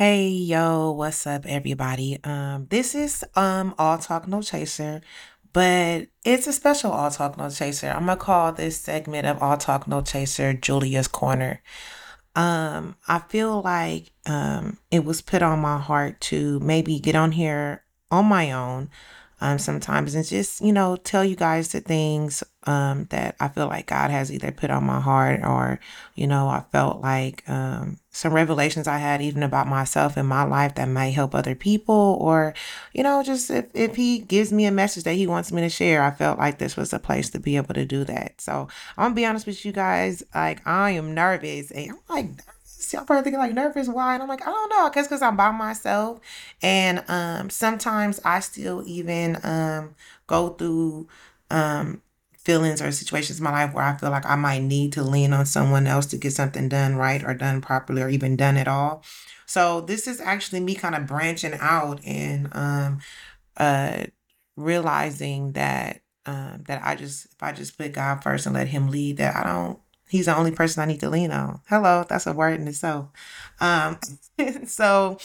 Hey 0.00 0.28
yo, 0.28 0.92
what's 0.92 1.26
up 1.26 1.44
everybody? 1.44 2.18
Um 2.24 2.66
this 2.70 2.94
is 2.94 3.22
um 3.36 3.74
All 3.76 3.98
Talk 3.98 4.26
No 4.26 4.40
Chaser, 4.40 5.02
but 5.52 6.06
it's 6.24 6.46
a 6.46 6.54
special 6.54 6.90
All 6.90 7.10
Talk 7.10 7.36
No 7.36 7.50
Chaser. 7.50 7.88
I'm 7.90 8.06
going 8.06 8.16
to 8.16 8.24
call 8.24 8.50
this 8.50 8.78
segment 8.78 9.26
of 9.26 9.42
All 9.42 9.58
Talk 9.58 9.86
No 9.86 10.00
Chaser 10.00 10.54
Julia's 10.54 11.06
Corner. 11.06 11.60
Um 12.34 12.96
I 13.08 13.18
feel 13.18 13.60
like 13.60 14.10
um 14.24 14.78
it 14.90 15.04
was 15.04 15.20
put 15.20 15.42
on 15.42 15.58
my 15.58 15.76
heart 15.76 16.18
to 16.32 16.58
maybe 16.60 16.98
get 16.98 17.14
on 17.14 17.32
here 17.32 17.84
on 18.10 18.24
my 18.24 18.52
own 18.52 18.88
um, 19.40 19.58
sometimes 19.58 20.14
and 20.14 20.24
just, 20.24 20.60
you 20.60 20.72
know, 20.72 20.96
tell 20.96 21.24
you 21.24 21.36
guys 21.36 21.68
the 21.68 21.80
things 21.80 22.44
um, 22.64 23.06
that 23.10 23.36
I 23.40 23.48
feel 23.48 23.68
like 23.68 23.86
God 23.86 24.10
has 24.10 24.30
either 24.30 24.52
put 24.52 24.70
on 24.70 24.84
my 24.84 25.00
heart 25.00 25.40
or, 25.42 25.80
you 26.14 26.26
know, 26.26 26.46
I 26.48 26.62
felt 26.72 27.00
like 27.00 27.48
um, 27.48 27.98
some 28.10 28.34
revelations 28.34 28.86
I 28.86 28.98
had 28.98 29.22
even 29.22 29.42
about 29.42 29.66
myself 29.66 30.18
in 30.18 30.26
my 30.26 30.42
life 30.42 30.74
that 30.74 30.88
might 30.88 31.10
help 31.10 31.34
other 31.34 31.54
people 31.54 32.18
or, 32.20 32.52
you 32.92 33.02
know, 33.02 33.22
just 33.22 33.50
if, 33.50 33.66
if 33.74 33.96
He 33.96 34.18
gives 34.18 34.52
me 34.52 34.66
a 34.66 34.70
message 34.70 35.04
that 35.04 35.14
He 35.14 35.26
wants 35.26 35.52
me 35.52 35.62
to 35.62 35.70
share, 35.70 36.02
I 36.02 36.10
felt 36.10 36.38
like 36.38 36.58
this 36.58 36.76
was 36.76 36.92
a 36.92 36.98
place 36.98 37.30
to 37.30 37.40
be 37.40 37.56
able 37.56 37.74
to 37.74 37.86
do 37.86 38.04
that. 38.04 38.40
So 38.40 38.68
I'm 38.98 39.04
gonna 39.04 39.14
be 39.14 39.26
honest 39.26 39.46
with 39.46 39.64
you 39.64 39.72
guys, 39.72 40.22
like 40.34 40.66
I 40.66 40.90
am 40.90 41.14
nervous 41.14 41.70
and 41.70 41.92
I'm 41.92 41.98
like, 42.08 42.26
y'all 42.92 43.04
probably 43.04 43.22
thinking 43.24 43.38
like 43.38 43.54
nervous 43.54 43.88
why? 43.88 44.14
And 44.14 44.22
i'm 44.22 44.28
like 44.28 44.42
i 44.42 44.50
don't 44.50 44.68
know 44.70 44.86
i 44.86 44.90
guess 44.90 45.06
because 45.06 45.22
i'm 45.22 45.36
by 45.36 45.50
myself. 45.50 46.20
And 46.62 47.04
um 47.08 47.50
sometimes 47.50 48.20
i 48.24 48.40
still 48.40 48.82
even 48.86 49.38
um 49.42 49.94
go 50.26 50.50
through 50.50 51.08
um 51.50 52.02
feelings 52.36 52.80
or 52.80 52.90
situations 52.90 53.38
in 53.38 53.44
my 53.44 53.50
life 53.50 53.74
where 53.74 53.84
i 53.84 53.96
feel 53.96 54.10
like 54.10 54.24
i 54.24 54.34
might 54.34 54.62
need 54.62 54.92
to 54.94 55.02
lean 55.02 55.32
on 55.32 55.44
someone 55.44 55.86
else 55.86 56.06
to 56.06 56.16
get 56.16 56.32
something 56.32 56.68
done 56.68 56.96
right 56.96 57.22
or 57.22 57.34
done 57.34 57.60
properly 57.60 58.00
or 58.02 58.08
even 58.08 58.34
done 58.36 58.56
at 58.56 58.66
all. 58.68 59.04
So 59.46 59.80
this 59.80 60.06
is 60.06 60.20
actually 60.20 60.60
me 60.60 60.74
kind 60.74 60.94
of 60.94 61.06
branching 61.06 61.54
out 61.60 62.00
and 62.04 62.48
um 62.54 63.00
uh 63.56 64.04
realizing 64.56 65.52
that 65.52 66.02
um 66.26 66.62
that 66.66 66.82
i 66.84 66.94
just 66.94 67.26
if 67.26 67.42
i 67.42 67.52
just 67.52 67.76
put 67.78 67.92
god 67.92 68.22
first 68.22 68.46
and 68.46 68.54
let 68.54 68.68
him 68.68 68.88
lead 68.88 69.16
that 69.16 69.34
i 69.36 69.42
don't 69.42 69.78
He's 70.10 70.26
the 70.26 70.36
only 70.36 70.50
person 70.50 70.82
I 70.82 70.86
need 70.86 71.00
to 71.00 71.08
lean 71.08 71.30
on. 71.30 71.60
Hello, 71.68 72.04
that's 72.08 72.26
a 72.26 72.32
word 72.32 72.60
in 72.60 72.66
itself. 72.66 73.08
Um, 73.60 73.98
so 74.66 75.18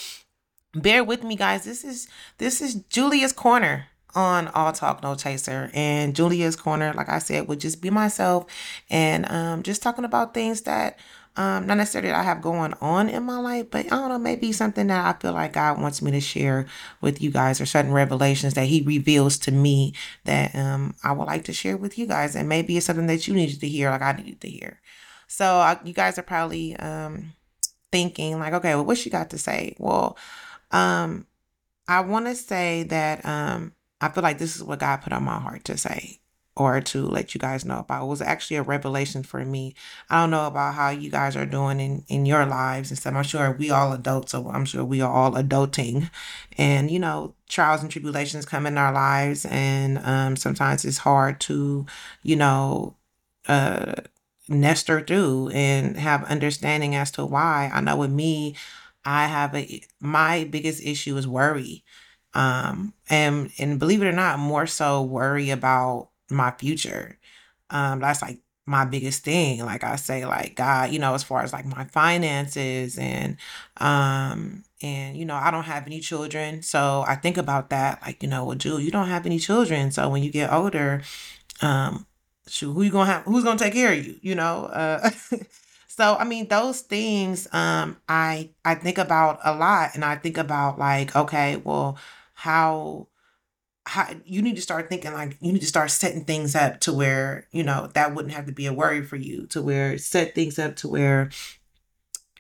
bear 0.74 1.04
with 1.04 1.24
me, 1.24 1.36
guys. 1.36 1.66
This 1.66 1.84
is 1.84 2.08
this 2.38 2.62
is 2.62 2.76
Julia's 2.76 3.34
corner 3.34 3.88
on 4.14 4.48
All 4.50 4.72
Talk 4.72 5.02
No 5.02 5.16
Chaser, 5.16 5.72
and 5.74 6.16
Julia's 6.16 6.56
corner, 6.56 6.94
like 6.94 7.10
I 7.10 7.20
said, 7.20 7.48
would 7.48 7.60
just 7.60 7.82
be 7.82 7.90
myself 7.90 8.46
and 8.90 9.30
um, 9.32 9.64
just 9.64 9.82
talking 9.82 10.06
about 10.06 10.34
things 10.34 10.62
that 10.62 11.00
um, 11.38 11.68
not 11.68 11.78
necessarily 11.78 12.10
that 12.10 12.20
I 12.20 12.24
have 12.24 12.42
going 12.42 12.74
on 12.80 13.10
in 13.10 13.24
my 13.24 13.38
life, 13.38 13.68
but 13.70 13.86
I 13.88 13.90
don't 13.90 14.10
know, 14.10 14.18
maybe 14.18 14.52
something 14.52 14.88
that 14.88 15.06
I 15.06 15.20
feel 15.20 15.34
like 15.34 15.54
God 15.54 15.82
wants 15.82 16.02
me 16.02 16.12
to 16.12 16.22
share 16.22 16.66
with 17.02 17.22
you 17.22 17.30
guys 17.30 17.60
or 17.60 17.66
certain 17.66 17.92
revelations 17.92 18.54
that 18.54 18.68
He 18.68 18.82
reveals 18.82 19.38
to 19.40 19.52
me 19.52 19.94
that 20.24 20.56
um, 20.56 20.96
I 21.04 21.12
would 21.12 21.26
like 21.26 21.44
to 21.46 21.54
share 21.54 21.76
with 21.76 21.98
you 21.98 22.06
guys. 22.06 22.36
And 22.36 22.48
maybe 22.48 22.78
it's 22.78 22.86
something 22.86 23.08
that 23.08 23.28
you 23.28 23.34
needed 23.34 23.60
to 23.60 23.68
hear, 23.68 23.90
like 23.90 24.02
I 24.02 24.14
needed 24.14 24.40
to 24.42 24.50
hear. 24.50 24.80
So 25.28 25.46
I, 25.46 25.78
you 25.84 25.94
guys 25.94 26.18
are 26.18 26.24
probably 26.24 26.76
um, 26.78 27.34
thinking, 27.92 28.40
like, 28.40 28.54
okay, 28.54 28.76
well, 28.76 28.86
what 28.86 28.98
she 28.98 29.10
got 29.10 29.30
to 29.32 29.38
say? 29.38 29.76
Well, 29.78 30.18
um, 30.72 31.28
I 31.88 32.02
want 32.02 32.28
to 32.28 32.36
say 32.36 32.84
that 32.84 33.26
um, 33.26 33.74
I 34.00 34.10
feel 34.10 34.24
like 34.24 34.38
this 34.38 34.56
is 34.56 34.64
what 34.64 34.80
God 34.80 35.02
put 35.02 35.14
on 35.14 35.24
my 35.24 35.40
heart 35.40 35.66
to 35.66 35.78
say 35.78 36.20
or 36.58 36.80
to 36.82 37.06
let 37.06 37.34
you 37.34 37.40
guys 37.40 37.66
know 37.66 37.80
about. 37.80 38.04
It 38.04 38.08
was 38.08 38.22
actually 38.22 38.58
a 38.58 38.64
revelation 38.64 39.24
for 39.24 39.44
me. 39.44 39.76
I 40.10 40.22
don't 40.22 40.32
know 40.32 40.48
about 40.48 40.76
how 40.76 40.90
you 40.90 41.10
guys 41.10 41.36
are 41.36 41.46
doing 41.46 41.80
in, 41.80 42.04
in 42.08 42.26
your 42.26 42.46
lives 42.46 42.92
and 42.92 42.98
stuff. 42.98 43.14
I'm 43.16 43.24
sure 43.24 43.52
we 43.52 43.70
all 43.72 43.92
adults, 43.94 44.32
so 44.32 44.50
I'm 44.50 44.66
sure 44.66 44.86
we 44.86 45.02
are 45.02 45.12
all 45.12 45.34
adulting. 45.34 46.10
And, 46.58 46.90
you 46.90 47.00
know, 47.00 47.34
trials 47.50 47.82
and 47.82 47.92
tribulations 47.92 48.46
come 48.46 48.66
in 48.66 48.78
our 48.78 48.94
lives 48.94 49.46
and 49.46 49.98
um, 50.00 50.36
sometimes 50.36 50.86
it's 50.86 51.00
hard 51.00 51.40
to, 51.42 51.86
you 52.24 52.36
know, 52.36 52.96
uh 53.48 53.94
nester 54.48 55.02
through 55.02 55.50
and 55.50 55.98
have 55.98 56.24
understanding 56.26 56.96
as 56.96 57.12
to 57.12 57.26
why. 57.26 57.70
I 57.74 57.82
know 57.82 57.98
with 57.98 58.12
me, 58.12 58.56
I 59.04 59.28
have 59.28 59.56
a 59.56 59.82
my 60.00 60.46
biggest 60.46 60.84
issue 60.84 61.18
is 61.18 61.28
worry. 61.28 61.84
Um 62.34 62.94
and 63.10 63.52
and 63.58 63.80
believe 63.80 64.02
it 64.02 64.08
or 64.08 64.12
not, 64.12 64.40
more 64.40 64.68
so 64.68 65.02
worry 65.02 65.50
about 65.50 66.10
my 66.30 66.52
future. 66.52 67.18
Um, 67.70 68.00
that's 68.00 68.22
like 68.22 68.40
my 68.66 68.86
biggest 68.86 69.24
thing. 69.24 69.64
Like 69.66 69.84
I 69.84 69.96
say, 69.96 70.26
like 70.26 70.56
God, 70.56 70.92
you 70.92 71.00
know, 71.00 71.14
as 71.14 71.24
far 71.24 71.42
as 71.44 71.54
like 71.54 71.66
my 71.66 71.86
finances 71.86 72.98
and 72.98 73.38
um 73.78 74.64
and 74.82 75.18
you 75.18 75.26
know, 75.26 75.36
I 75.36 75.52
don't 75.52 75.64
have 75.64 75.86
any 75.88 76.00
children. 76.00 76.62
So 76.64 77.04
I 77.08 77.16
think 77.16 77.38
about 77.38 77.70
that, 77.72 78.02
like, 78.04 78.24
you 78.24 78.30
know, 78.30 78.46
well, 78.46 78.56
Jewel, 78.58 78.80
you 78.80 78.92
don't 78.92 79.08
have 79.08 79.26
any 79.26 79.40
children. 79.40 79.92
So 79.92 80.10
when 80.10 80.24
you 80.24 80.32
get 80.32 80.52
older, 80.52 81.02
um, 81.62 82.06
shoot, 82.48 82.74
who 82.74 82.84
you 82.84 82.92
gonna 82.92 83.12
have 83.12 83.24
who's 83.24 83.44
gonna 83.44 83.60
take 83.60 83.74
care 83.74 83.94
of 83.94 84.06
you, 84.06 84.18
you 84.22 84.36
know? 84.36 84.66
Uh 84.66 85.10
so 85.88 86.16
I 86.16 86.24
mean 86.26 86.48
those 86.48 86.82
things 86.82 87.48
um 87.54 87.98
I 88.08 88.52
I 88.64 88.76
think 88.76 88.98
about 88.98 89.40
a 89.44 89.56
lot 89.56 89.92
and 89.96 90.04
I 90.06 90.16
think 90.16 90.38
about 90.38 90.78
like, 90.80 91.16
okay, 91.16 91.58
well, 91.58 91.98
how 92.34 93.08
how 93.88 94.10
you 94.26 94.42
need 94.42 94.56
to 94.56 94.62
start 94.62 94.90
thinking 94.90 95.14
like 95.14 95.38
you 95.42 95.54
need 95.54 95.60
to 95.62 95.68
start 95.68 95.92
setting 95.92 96.26
things 96.26 96.56
up 96.56 96.80
to 96.80 96.92
where 96.92 97.48
you 97.52 97.64
know 97.64 97.90
that 97.94 98.16
wouldn't 98.16 98.34
have 98.34 98.46
to 98.48 98.52
be 98.52 98.66
a 98.66 98.74
worry 98.74 99.04
for 99.04 99.16
you 99.16 99.46
to 99.48 99.62
where 99.62 99.98
set 99.98 100.34
things 100.34 100.58
up 100.58 100.76
to 100.76 100.88
where 100.88 101.30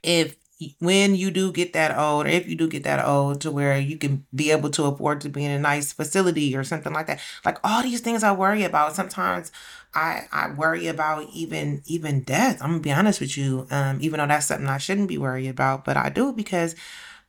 if 0.01 0.37
when 0.79 1.15
you 1.15 1.31
do 1.31 1.51
get 1.51 1.73
that 1.73 1.97
old 1.97 2.25
or 2.25 2.29
if 2.29 2.47
you 2.47 2.55
do 2.55 2.67
get 2.67 2.83
that 2.83 3.05
old 3.05 3.41
to 3.41 3.51
where 3.51 3.77
you 3.77 3.97
can 3.97 4.25
be 4.33 4.51
able 4.51 4.69
to 4.69 4.85
afford 4.85 5.19
to 5.21 5.29
be 5.29 5.43
in 5.43 5.51
a 5.51 5.59
nice 5.59 5.91
facility 5.91 6.55
or 6.55 6.63
something 6.63 6.93
like 6.93 7.07
that. 7.07 7.19
Like 7.43 7.57
all 7.63 7.83
these 7.83 7.99
things 7.99 8.23
i 8.23 8.31
worry 8.31 8.63
about 8.63 8.95
sometimes 8.95 9.51
i 9.93 10.21
i 10.31 10.49
worry 10.49 10.87
about 10.87 11.27
even 11.33 11.81
even 11.85 12.21
death. 12.21 12.61
I'm 12.61 12.71
gonna 12.71 12.79
be 12.81 12.91
honest 12.91 13.19
with 13.19 13.37
you 13.37 13.67
um 13.69 13.97
even 14.01 14.19
though 14.19 14.27
that's 14.27 14.45
something 14.47 14.67
i 14.67 14.77
shouldn't 14.77 15.09
be 15.09 15.17
worried 15.17 15.47
about 15.47 15.83
but 15.83 15.97
i 15.97 16.09
do 16.09 16.31
because 16.31 16.75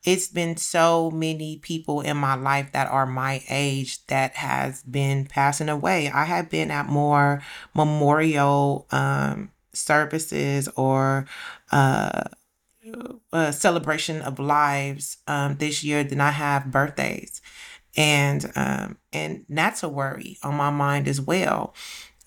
it's 0.03 0.27
been 0.27 0.57
so 0.57 1.11
many 1.11 1.57
people 1.57 2.01
in 2.01 2.17
my 2.17 2.35
life 2.35 2.71
that 2.71 2.89
are 2.89 3.05
my 3.05 3.43
age 3.49 4.05
that 4.07 4.35
has 4.35 4.83
been 4.83 5.25
passing 5.25 5.69
away. 5.69 6.09
I 6.09 6.25
have 6.25 6.49
been 6.49 6.71
at 6.71 6.87
more 6.87 7.41
memorial 7.75 8.87
um, 8.91 9.51
services 9.73 10.67
or 10.75 11.25
uh, 11.71 12.23
a 13.33 13.51
celebration 13.51 14.21
of 14.21 14.39
lives 14.39 15.17
um, 15.27 15.57
this 15.57 15.83
year 15.83 16.03
than 16.03 16.21
I 16.21 16.31
have 16.31 16.71
birthdays, 16.71 17.41
and 17.95 18.49
um, 18.55 18.97
and 19.11 19.45
that's 19.49 19.83
a 19.83 19.89
worry 19.89 20.37
on 20.43 20.55
my 20.55 20.69
mind 20.69 21.07
as 21.07 21.19
well. 21.19 21.73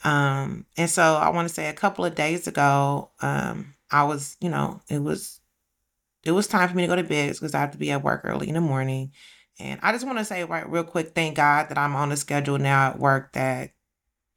Um, 0.04 0.66
and 0.76 0.88
so 0.88 1.16
I 1.16 1.28
want 1.30 1.48
to 1.48 1.54
say 1.54 1.68
a 1.68 1.74
couple 1.74 2.04
of 2.04 2.14
days 2.14 2.46
ago, 2.46 3.10
um, 3.20 3.74
I 3.90 4.04
was, 4.04 4.36
you 4.40 4.48
know, 4.48 4.80
it 4.88 5.02
was 5.02 5.39
it 6.24 6.32
was 6.32 6.46
time 6.46 6.68
for 6.68 6.76
me 6.76 6.82
to 6.82 6.88
go 6.88 6.96
to 6.96 7.02
bed 7.02 7.32
because 7.32 7.54
I 7.54 7.60
have 7.60 7.72
to 7.72 7.78
be 7.78 7.90
at 7.90 8.02
work 8.02 8.22
early 8.24 8.48
in 8.48 8.54
the 8.54 8.60
morning. 8.60 9.12
And 9.58 9.78
I 9.82 9.92
just 9.92 10.06
want 10.06 10.18
to 10.18 10.24
say 10.24 10.44
right 10.44 10.68
real 10.68 10.84
quick, 10.84 11.14
thank 11.14 11.36
God 11.36 11.68
that 11.68 11.78
I'm 11.78 11.94
on 11.96 12.12
a 12.12 12.16
schedule 12.16 12.58
now 12.58 12.90
at 12.90 12.98
work 12.98 13.32
that 13.32 13.72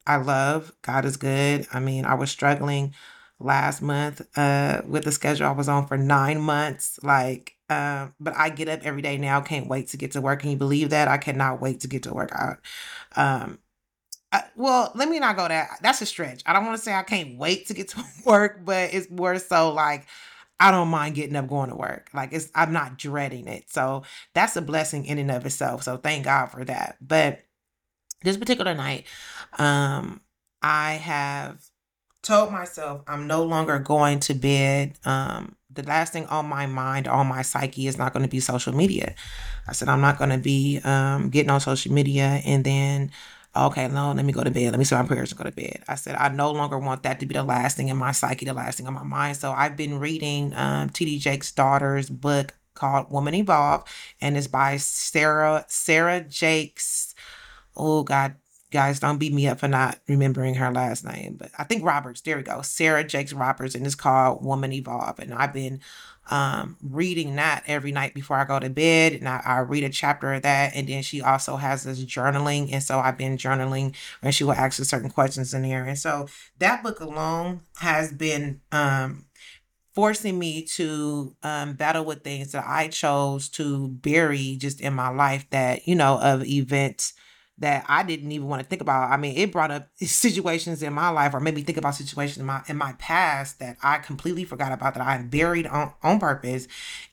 I 0.06 0.18
love. 0.18 0.74
God 0.82 1.06
is 1.06 1.18
good. 1.18 1.68
I 1.74 1.80
mean, 1.80 2.06
I 2.06 2.16
was 2.16 2.30
struggling 2.32 2.94
last 3.40 3.82
month 3.82 4.22
uh 4.38 4.82
with 4.86 5.04
the 5.04 5.12
schedule 5.12 5.48
I 5.48 5.52
was 5.52 5.68
on 5.68 5.88
for 5.88 5.98
nine 5.98 6.40
months. 6.40 7.00
Like, 7.04 7.56
uh, 7.70 8.08
but 8.20 8.36
I 8.36 8.50
get 8.50 8.70
up 8.70 8.82
every 8.84 9.02
day 9.02 9.18
now. 9.18 9.42
Can't 9.42 9.68
wait 9.68 9.90
to 9.90 9.98
get 9.98 10.12
to 10.12 10.22
work. 10.22 10.42
Can 10.42 10.52
you 10.52 10.58
believe 10.58 10.90
that? 10.92 11.08
I 11.08 11.18
cannot 11.18 11.62
wait 11.62 11.82
to 11.82 11.88
get 11.88 12.04
to 12.04 12.14
work. 12.14 12.32
out 12.34 12.58
um, 13.16 13.60
well, 14.56 14.92
let 14.96 15.10
me 15.10 15.20
not 15.20 15.36
go 15.36 15.48
that. 15.48 15.80
That's 15.82 16.02
a 16.02 16.06
stretch. 16.06 16.42
I 16.46 16.54
don't 16.54 16.66
want 16.66 16.78
to 16.78 16.84
say 16.84 16.94
I 16.94 17.04
can't 17.04 17.38
wait 17.38 17.68
to 17.68 17.74
get 17.74 17.90
to 17.90 18.04
work, 18.26 18.62
but 18.64 18.94
it's 18.94 19.10
more 19.10 19.38
so 19.40 19.72
like 19.72 20.08
I 20.64 20.72
don't 20.72 20.88
mind 20.88 21.16
getting 21.16 21.36
up 21.36 21.50
going 21.50 21.70
to 21.72 21.76
work. 21.76 22.10
Like 22.14 22.32
it's 22.32 22.50
I'm 22.56 22.72
not 22.72 22.98
dreading 22.98 23.50
it. 23.50 23.70
So 23.70 24.04
that's 24.34 24.56
a 24.56 24.62
blessing 24.62 25.06
in 25.06 25.18
and 25.18 25.30
of 25.30 25.46
itself. 25.46 25.84
So 25.84 25.98
thank 25.98 26.24
God 26.24 26.46
for 26.48 26.64
that. 26.64 26.96
But 27.02 27.42
this 28.24 28.38
particular 28.38 28.74
night, 28.74 29.06
um, 29.60 30.22
I 30.62 30.94
have 30.94 31.62
told 32.22 32.54
myself 32.54 33.02
I'm 33.08 33.28
no 33.28 33.44
longer 33.44 33.78
going 33.78 34.22
to 34.22 34.34
bed. 34.34 34.94
Um, 35.04 35.58
the 35.70 35.84
last 35.84 36.14
thing 36.14 36.28
on 36.28 36.46
my 36.46 36.66
mind, 36.66 37.10
on 37.10 37.28
my 37.28 37.42
psyche, 37.42 37.88
is 37.88 37.98
not 37.98 38.14
going 38.14 38.24
to 38.24 38.30
be 38.30 38.40
social 38.40 38.74
media. 38.74 39.16
I 39.68 39.74
said 39.74 39.90
I'm 39.90 40.00
not 40.00 40.18
going 40.18 40.30
to 40.30 40.38
be 40.38 40.80
um, 40.86 41.30
getting 41.30 41.50
on 41.50 41.60
social 41.60 41.92
media 41.92 42.42
and 42.46 42.64
then 42.64 43.12
okay, 43.56 43.88
no, 43.88 44.12
let 44.12 44.26
me 44.26 44.34
go 44.34 44.44
to 44.44 44.52
bed. 44.52 44.72
Let 44.72 44.80
me 44.80 44.86
say 44.86 44.96
my 44.96 45.04
prayers 45.04 45.32
and 45.32 45.38
go 45.38 45.44
to 45.44 45.52
bed. 45.52 45.84
I 45.88 45.96
said, 45.96 46.16
I 46.16 46.30
no 46.30 46.52
longer 46.52 46.78
want 46.78 47.04
that 47.04 47.20
to 47.20 47.26
be 47.26 47.34
the 47.34 47.44
last 47.44 47.78
thing 47.78 47.90
in 47.90 47.98
my 47.98 48.12
psyche, 48.12 48.46
the 48.46 48.54
last 48.54 48.78
thing 48.78 48.88
in 48.88 48.94
my 48.94 49.04
mind. 49.04 49.38
So 49.38 49.52
I've 49.52 49.78
been 49.78 50.00
reading 50.00 50.54
um, 50.56 50.90
T.D. 50.90 51.20
Jakes' 51.20 51.52
daughter's 51.52 52.10
book 52.10 52.56
called 52.74 53.12
Woman 53.12 53.36
Evolve, 53.36 53.84
and 54.22 54.36
it's 54.38 54.48
by 54.48 54.78
Sarah 54.78 55.66
Sarah 55.68 56.22
Jakes. 56.22 57.14
Oh 57.76 58.04
God, 58.04 58.36
guys, 58.74 59.00
don't 59.00 59.20
beat 59.20 59.32
me 59.32 59.48
up 59.48 59.60
for 59.60 59.68
not 59.68 60.00
remembering 60.08 60.56
her 60.56 60.72
last 60.72 61.06
name, 61.06 61.36
but 61.38 61.52
I 61.58 61.64
think 61.64 61.86
Roberts. 61.86 62.22
There 62.22 62.38
we 62.38 62.44
go. 62.44 62.62
Sarah 62.64 63.04
Jakes 63.04 63.32
Roberts, 63.32 63.76
and 63.76 63.86
it's 63.86 63.96
called 63.96 64.44
Woman 64.44 64.74
Evolve. 64.74 65.20
And 65.20 65.34
I've 65.34 65.54
been 65.54 65.80
um, 66.32 66.78
reading 66.82 67.36
that 67.36 67.64
every 67.68 67.92
night 67.92 68.14
before 68.14 68.38
I 68.38 68.46
go 68.46 68.60
to 68.60 68.70
bed. 68.70 69.14
And 69.14 69.30
I, 69.30 69.42
I, 69.46 69.60
read 69.60 69.84
a 69.84 69.90
chapter 69.90 70.34
of 70.34 70.42
that. 70.44 70.76
And 70.76 70.88
then 70.88 71.04
she 71.04 71.22
also 71.22 71.58
has 71.58 71.84
this 71.84 72.04
journaling. 72.04 72.72
And 72.72 72.82
so 72.82 73.00
I've 73.00 73.18
been 73.18 73.38
journaling 73.38 73.94
and 74.22 74.34
she 74.34 74.44
will 74.44 74.54
ask 74.54 74.82
certain 74.84 75.10
questions 75.10 75.54
in 75.54 75.64
there. 75.64 75.86
And 75.86 76.00
so 76.00 76.28
that 76.60 76.82
book 76.82 77.00
alone 77.02 77.62
has 77.80 78.14
been 78.14 78.62
um, 78.72 79.26
forcing 79.94 80.40
me 80.40 80.64
to 80.64 81.36
um, 81.44 81.74
battle 81.74 82.06
with 82.06 82.24
things 82.24 82.54
that 82.54 82.66
I 82.66 82.88
chose 82.88 83.50
to 83.50 83.90
bury 83.90 84.56
just 84.56 84.80
in 84.80 84.94
my 84.94 85.10
life 85.10 85.46
that, 85.50 85.88
you 85.88 85.96
know, 85.96 86.20
of 86.22 86.46
events 86.46 87.14
that 87.60 87.86
I 87.88 88.04
didn't 88.04 88.32
even 88.32 88.48
want 88.48 88.62
to 88.62 88.68
think 88.68 88.82
about. 88.82 89.12
I 89.12 89.18
mean, 89.18 89.38
it 89.38 89.52
brought 89.52 89.72
up 89.72 89.90
situations 89.96 90.82
in 90.82 90.94
my 90.94 91.10
life 91.10 91.34
or 91.34 91.40
made 91.40 91.56
me 91.56 91.62
think 91.62 91.78
about 91.78 91.96
situations 91.96 92.38
in 92.38 92.46
my 92.46 92.62
in 92.68 92.78
my 92.78 92.94
past 92.94 93.60
that 93.60 93.78
I 93.84 94.00
completely 94.00 94.46
forgot 94.46 94.72
about 94.72 94.96
that 94.96 95.06
I 95.06 95.22
buried 95.22 95.68
on, 95.68 95.94
on 96.02 96.20
purpose. 96.20 96.68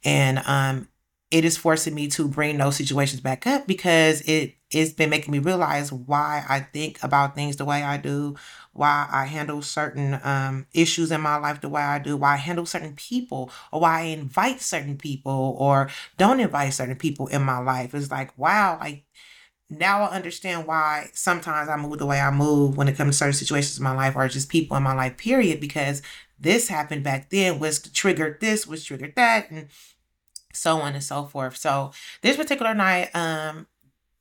And 0.04 0.38
um 0.46 0.88
it 1.30 1.44
is 1.44 1.56
forcing 1.56 1.94
me 1.94 2.08
to 2.08 2.26
bring 2.26 2.58
those 2.58 2.76
situations 2.76 3.20
back 3.20 3.46
up 3.46 3.66
because 3.66 4.20
it 4.22 4.56
it's 4.70 4.92
been 4.92 5.10
making 5.10 5.32
me 5.32 5.38
realize 5.38 5.92
why 5.92 6.44
I 6.48 6.60
think 6.60 7.02
about 7.02 7.34
things 7.34 7.56
the 7.56 7.64
way 7.64 7.82
I 7.82 7.96
do, 7.96 8.36
why 8.72 9.08
I 9.10 9.26
handle 9.26 9.62
certain 9.62 10.20
um, 10.22 10.66
issues 10.72 11.10
in 11.10 11.20
my 11.20 11.36
life 11.36 11.60
the 11.60 11.68
way 11.68 11.82
I 11.82 11.98
do, 11.98 12.16
why 12.16 12.34
I 12.34 12.36
handle 12.36 12.66
certain 12.66 12.94
people, 12.94 13.50
or 13.72 13.80
why 13.80 14.00
I 14.00 14.04
invite 14.04 14.60
certain 14.60 14.96
people 14.96 15.56
or 15.58 15.90
don't 16.18 16.38
invite 16.38 16.72
certain 16.74 16.94
people 16.94 17.26
in 17.26 17.42
my 17.42 17.58
life. 17.58 17.94
It's 17.94 18.12
like, 18.12 18.36
wow, 18.38 18.78
like 18.80 19.04
now 19.70 20.02
I 20.02 20.16
understand 20.16 20.66
why 20.66 21.10
sometimes 21.14 21.68
I 21.68 21.76
move 21.76 21.98
the 21.98 22.06
way 22.06 22.20
I 22.20 22.30
move 22.30 22.76
when 22.76 22.88
it 22.88 22.96
comes 22.96 23.14
to 23.14 23.18
certain 23.18 23.32
situations 23.34 23.78
in 23.78 23.84
my 23.84 23.94
life 23.94 24.16
or 24.16 24.26
just 24.28 24.48
people 24.48 24.76
in 24.76 24.82
my 24.82 24.94
life, 24.94 25.16
period, 25.16 25.60
because 25.60 26.02
this 26.38 26.68
happened 26.68 27.04
back 27.04 27.30
then, 27.30 27.60
was 27.60 27.78
triggered 27.78 28.40
this, 28.40 28.66
was 28.66 28.84
triggered 28.84 29.14
that, 29.14 29.50
and 29.50 29.68
so 30.52 30.78
on 30.78 30.94
and 30.94 31.04
so 31.04 31.24
forth. 31.24 31.56
So 31.56 31.92
this 32.22 32.36
particular 32.36 32.74
night, 32.74 33.14
um, 33.14 33.68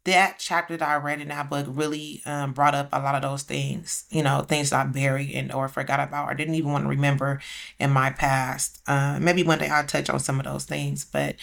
that 0.06 0.36
chapter 0.40 0.78
that 0.78 0.88
I 0.88 0.96
read 0.96 1.22
in 1.22 1.28
that 1.28 1.50
book 1.50 1.66
really 1.70 2.22
um, 2.26 2.54
brought 2.54 2.74
up 2.74 2.90
a 2.92 3.00
lot 3.00 3.16
of 3.16 3.22
those 3.22 3.44
things, 3.44 4.06
you 4.10 4.24
know, 4.24 4.42
things 4.42 4.72
I 4.72 4.86
buried 4.86 5.32
and 5.36 5.52
or 5.52 5.68
forgot 5.68 6.00
about 6.00 6.30
or 6.30 6.34
didn't 6.34 6.56
even 6.56 6.72
want 6.72 6.86
to 6.86 6.90
remember 6.90 7.42
in 7.80 7.92
my 7.92 8.12
past. 8.12 8.82
Uh, 8.88 9.20
maybe 9.22 9.44
one 9.44 9.60
day 9.60 9.68
I'll 9.68 9.86
touch 9.86 10.10
on 10.10 10.20
some 10.20 10.40
of 10.40 10.46
those 10.46 10.66
things, 10.66 11.06
but 11.06 11.36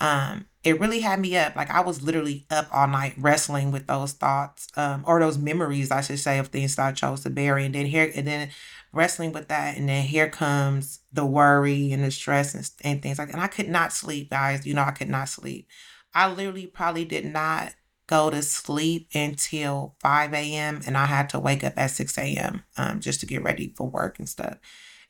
um, 0.00 0.46
it 0.64 0.78
really 0.80 1.00
had 1.00 1.20
me 1.20 1.36
up. 1.36 1.56
Like 1.56 1.70
I 1.70 1.80
was 1.80 2.02
literally 2.02 2.46
up 2.50 2.68
all 2.72 2.86
night 2.86 3.14
wrestling 3.16 3.72
with 3.72 3.86
those 3.86 4.12
thoughts, 4.12 4.68
um, 4.76 5.04
or 5.06 5.20
those 5.20 5.38
memories, 5.38 5.90
I 5.90 6.00
should 6.00 6.20
say, 6.20 6.38
of 6.38 6.48
things 6.48 6.76
that 6.76 6.86
I 6.86 6.92
chose 6.92 7.22
to 7.22 7.30
bury. 7.30 7.64
And 7.66 7.74
then 7.74 7.86
here, 7.86 8.10
and 8.14 8.26
then 8.26 8.50
wrestling 8.92 9.32
with 9.32 9.48
that, 9.48 9.76
and 9.76 9.88
then 9.88 10.04
here 10.04 10.28
comes 10.28 11.00
the 11.12 11.26
worry 11.26 11.92
and 11.92 12.04
the 12.04 12.10
stress 12.10 12.54
and, 12.54 12.70
and 12.82 13.02
things 13.02 13.18
like 13.18 13.28
that. 13.28 13.34
And 13.34 13.42
I 13.42 13.48
could 13.48 13.68
not 13.68 13.92
sleep, 13.92 14.30
guys. 14.30 14.66
You 14.66 14.74
know, 14.74 14.82
I 14.82 14.92
could 14.92 15.08
not 15.08 15.28
sleep. 15.28 15.66
I 16.14 16.30
literally 16.30 16.66
probably 16.66 17.04
did 17.04 17.24
not 17.24 17.74
go 18.06 18.30
to 18.30 18.42
sleep 18.42 19.08
until 19.14 19.96
5 20.00 20.34
a.m. 20.34 20.82
and 20.86 20.96
I 20.96 21.06
had 21.06 21.28
to 21.30 21.40
wake 21.40 21.64
up 21.64 21.74
at 21.76 21.90
6 21.90 22.18
a.m. 22.18 22.62
Um, 22.76 23.00
just 23.00 23.20
to 23.20 23.26
get 23.26 23.42
ready 23.42 23.72
for 23.76 23.88
work 23.88 24.18
and 24.18 24.28
stuff. 24.28 24.58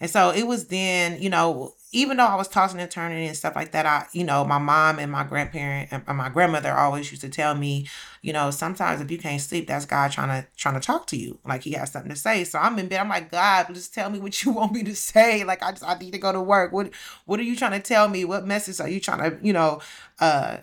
And 0.03 0.11
so 0.11 0.31
it 0.31 0.49
was 0.49 0.67
then, 0.67 1.23
you 1.23 1.31
know, 1.31 1.75
even 1.93 2.17
though 2.17 2.27
I 2.27 2.35
was 2.35 2.49
tossing 2.49 2.81
and 2.81 2.91
turning 2.91 3.29
and 3.29 3.37
stuff 3.37 3.55
like 3.55 3.71
that, 3.71 3.87
I, 3.87 4.07
you 4.13 4.25
know, 4.25 4.45
my 4.45 4.59
mom 4.59 4.99
and 4.99 5.13
my 5.13 5.23
grandparent 5.23 5.93
and 5.93 6.19
my 6.19 6.29
grandmother 6.29 6.73
always 6.73 7.09
used 7.13 7.23
to 7.23 7.29
tell 7.29 7.55
me, 7.55 7.87
you 8.21 8.33
know, 8.33 8.51
sometimes 8.51 9.01
if 9.01 9.13
you 9.13 9.19
can't 9.19 9.41
sleep, 9.41 9.69
that's 9.69 9.87
God 9.87 10.11
trying 10.11 10.43
to 10.43 10.49
trying 10.57 10.75
to 10.75 10.81
talk 10.81 11.07
to 11.09 11.17
you. 11.17 11.39
Like 11.47 11.63
he 11.63 11.73
has 11.75 11.93
something 11.93 12.11
to 12.11 12.17
say. 12.17 12.43
So 12.43 12.59
I'm 12.59 12.77
in 12.81 12.89
bed. 12.89 12.99
I'm 12.99 13.09
like, 13.09 13.31
God, 13.31 13.69
just 13.75 13.95
tell 13.95 14.11
me 14.11 14.19
what 14.19 14.43
you 14.43 14.51
want 14.53 14.73
me 14.73 14.83
to 14.83 14.97
say. 14.97 15.45
Like 15.45 15.63
I 15.63 15.71
just 15.71 15.85
I 15.85 15.97
need 15.97 16.15
to 16.15 16.19
go 16.19 16.33
to 16.33 16.41
work. 16.41 16.73
What 16.73 16.91
what 17.27 17.39
are 17.39 17.45
you 17.45 17.55
trying 17.55 17.81
to 17.81 17.81
tell 17.81 18.09
me? 18.09 18.25
What 18.25 18.45
message 18.45 18.81
are 18.81 18.89
you 18.89 18.99
trying 18.99 19.31
to, 19.31 19.39
you 19.47 19.53
know, 19.53 19.81
uh 20.19 20.57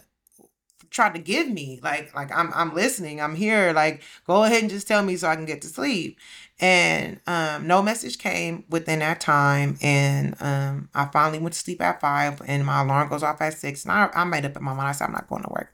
try 0.90 1.10
to 1.10 1.20
give 1.20 1.48
me 1.48 1.80
like 1.84 2.14
like 2.16 2.36
i'm 2.36 2.52
i'm 2.56 2.74
listening 2.74 3.22
i'm 3.22 3.36
here 3.36 3.72
like 3.74 4.02
go 4.26 4.44
ahead 4.44 4.62
and 4.62 4.72
just 4.72 4.88
tell 4.88 5.04
me 5.04 5.16
so 5.16 5.28
i 5.28 5.36
can 5.36 5.46
get 5.46 5.62
to 5.62 5.68
sleep 5.68 6.18
and 6.60 7.20
um, 7.26 7.68
no 7.68 7.82
message 7.82 8.18
came 8.18 8.66
within 8.70 9.00
that 9.00 9.22
time. 9.22 9.78
And 9.82 10.36
um, 10.42 10.90
I 10.94 11.06
finally 11.06 11.40
went 11.40 11.54
to 11.54 11.60
sleep 11.60 11.82
at 11.82 12.02
five, 12.02 12.42
and 12.46 12.66
my 12.66 12.82
alarm 12.82 13.10
goes 13.10 13.24
off 13.24 13.42
at 13.42 13.54
six. 13.54 13.86
And 13.86 13.92
I, 13.92 14.10
I 14.14 14.24
made 14.26 14.46
up 14.46 14.58
in 14.58 14.64
my 14.64 14.74
mind. 14.74 14.90
I 14.90 14.92
said 14.92 15.06
I'm 15.06 15.14
not 15.14 15.30
going 15.30 15.44
to 15.44 15.50
work. 15.50 15.74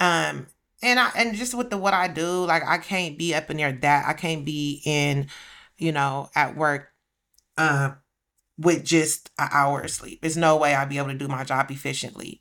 Um, 0.00 0.46
and 0.82 1.00
I 1.00 1.10
and 1.16 1.34
just 1.34 1.54
with 1.54 1.70
the 1.70 1.78
what 1.78 1.94
I 1.94 2.08
do, 2.08 2.44
like 2.44 2.62
I 2.66 2.78
can't 2.78 3.18
be 3.18 3.34
up 3.34 3.50
in 3.50 3.58
there 3.58 3.72
that 3.72 4.06
I 4.06 4.12
can't 4.12 4.44
be 4.44 4.82
in, 4.84 5.28
you 5.78 5.92
know, 5.92 6.30
at 6.34 6.56
work, 6.56 6.92
uh, 7.56 7.92
with 8.58 8.84
just 8.84 9.30
an 9.38 9.48
hour 9.52 9.82
of 9.82 9.90
sleep. 9.90 10.20
There's 10.20 10.36
no 10.36 10.56
way 10.56 10.74
I'd 10.74 10.88
be 10.88 10.98
able 10.98 11.08
to 11.08 11.14
do 11.18 11.28
my 11.28 11.44
job 11.44 11.70
efficiently. 11.70 12.40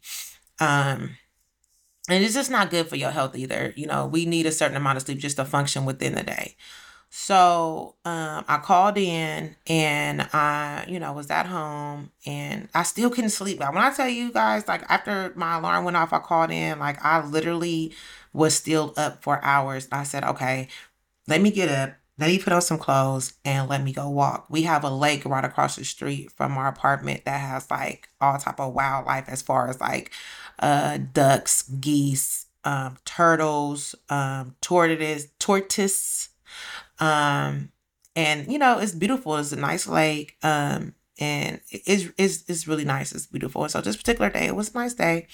Um, 0.59 1.17
and 2.07 2.23
it's 2.23 2.33
just 2.35 2.51
not 2.51 2.69
good 2.69 2.87
for 2.87 2.95
your 2.95 3.11
health 3.11 3.35
either. 3.35 3.73
You 3.75 3.87
know, 3.87 4.05
we 4.05 4.25
need 4.25 4.45
a 4.45 4.51
certain 4.51 4.77
amount 4.77 4.97
of 4.97 5.03
sleep 5.03 5.17
just 5.17 5.37
to 5.37 5.45
function 5.45 5.85
within 5.85 6.15
the 6.15 6.23
day. 6.23 6.55
So 7.17 7.95
um, 8.03 8.43
I 8.45 8.57
called 8.57 8.97
in 8.97 9.55
and 9.67 10.21
I, 10.33 10.83
you 10.89 10.99
know, 10.99 11.13
was 11.13 11.31
at 11.31 11.45
home 11.45 12.11
and 12.25 12.67
I 12.75 12.83
still 12.83 13.09
couldn't 13.09 13.29
sleep. 13.29 13.61
When 13.61 13.77
I 13.77 13.93
tell 13.93 14.09
you 14.09 14.33
guys, 14.33 14.67
like 14.67 14.83
after 14.89 15.31
my 15.33 15.55
alarm 15.55 15.85
went 15.85 15.95
off, 15.95 16.11
I 16.11 16.19
called 16.19 16.51
in, 16.51 16.77
like 16.77 17.03
I 17.05 17.25
literally 17.25 17.93
was 18.33 18.53
still 18.53 18.93
up 18.97 19.23
for 19.23 19.41
hours. 19.45 19.87
I 19.93 20.03
said, 20.03 20.25
okay, 20.25 20.67
let 21.25 21.39
me 21.39 21.51
get 21.51 21.69
up, 21.69 21.95
let 22.19 22.27
me 22.27 22.37
put 22.37 22.51
on 22.51 22.61
some 22.61 22.77
clothes 22.77 23.31
and 23.45 23.69
let 23.69 23.81
me 23.81 23.93
go 23.93 24.09
walk. 24.09 24.47
We 24.49 24.63
have 24.63 24.83
a 24.83 24.89
lake 24.89 25.23
right 25.23 25.45
across 25.45 25.77
the 25.77 25.85
street 25.85 26.33
from 26.33 26.57
our 26.57 26.67
apartment 26.67 27.23
that 27.23 27.39
has 27.39 27.71
like 27.71 28.09
all 28.19 28.37
type 28.37 28.59
of 28.59 28.73
wildlife 28.73 29.29
as 29.29 29.41
far 29.41 29.69
as 29.69 29.79
like 29.79 30.11
uh 30.59 30.97
ducks, 31.13 31.63
geese, 31.63 32.47
um, 32.65 32.97
turtles, 33.05 33.95
um, 34.09 34.57
tortoise, 34.59 35.29
tortoise 35.39 36.29
um, 36.99 37.71
and 38.15 38.51
you 38.51 38.57
know, 38.57 38.79
it's 38.79 38.93
beautiful. 38.93 39.35
It's 39.37 39.51
a 39.51 39.57
nice 39.57 39.87
lake. 39.87 40.37
Um, 40.43 40.95
and 41.17 41.61
it's, 41.69 42.09
it's, 42.17 42.43
it's 42.49 42.67
really 42.67 42.83
nice. 42.83 43.13
It's 43.13 43.25
beautiful. 43.25 43.67
So 43.69 43.79
this 43.81 43.95
particular 43.95 44.29
day, 44.29 44.47
it 44.47 44.55
was 44.55 44.73
a 44.73 44.77
nice 44.77 44.93
day. 44.93 45.27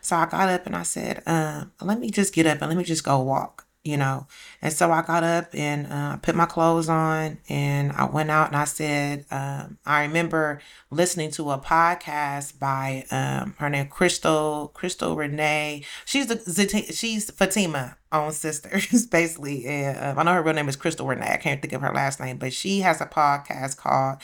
So 0.00 0.16
I 0.16 0.26
got 0.26 0.48
up 0.48 0.66
and 0.66 0.76
I 0.76 0.84
said, 0.84 1.22
um, 1.26 1.72
let 1.82 1.98
me 1.98 2.10
just 2.10 2.32
get 2.32 2.46
up 2.46 2.60
and 2.60 2.68
let 2.68 2.78
me 2.78 2.84
just 2.84 3.04
go 3.04 3.20
walk 3.20 3.63
you 3.84 3.98
know. 3.98 4.26
And 4.62 4.72
so 4.72 4.90
I 4.90 5.02
got 5.02 5.22
up 5.22 5.48
and 5.52 5.86
uh, 5.86 6.16
put 6.16 6.34
my 6.34 6.46
clothes 6.46 6.88
on 6.88 7.38
and 7.48 7.92
I 7.92 8.06
went 8.06 8.30
out 8.30 8.48
and 8.48 8.56
I 8.56 8.64
said, 8.64 9.26
um, 9.30 9.78
I 9.84 10.02
remember 10.04 10.60
listening 10.90 11.30
to 11.32 11.50
a 11.50 11.58
podcast 11.58 12.58
by 12.58 13.04
um, 13.10 13.54
her 13.58 13.68
name 13.68 13.88
Crystal 13.88 14.68
Crystal 14.74 15.14
Renee. 15.14 15.84
She's 16.06 16.26
the 16.26 16.92
she's 16.92 17.30
Fatima 17.30 17.98
on 18.10 18.30
Sistas 18.30 19.10
basically, 19.10 19.66
and 19.66 19.98
um, 19.98 20.18
I 20.18 20.22
know 20.22 20.32
her 20.32 20.42
real 20.42 20.54
name 20.54 20.68
is 20.68 20.76
Crystal 20.76 21.06
Renee. 21.06 21.32
I 21.32 21.36
can't 21.36 21.60
think 21.60 21.74
of 21.74 21.82
her 21.82 21.92
last 21.92 22.20
name, 22.20 22.38
but 22.38 22.54
she 22.54 22.80
has 22.80 23.02
a 23.02 23.06
podcast 23.06 23.76
called 23.76 24.18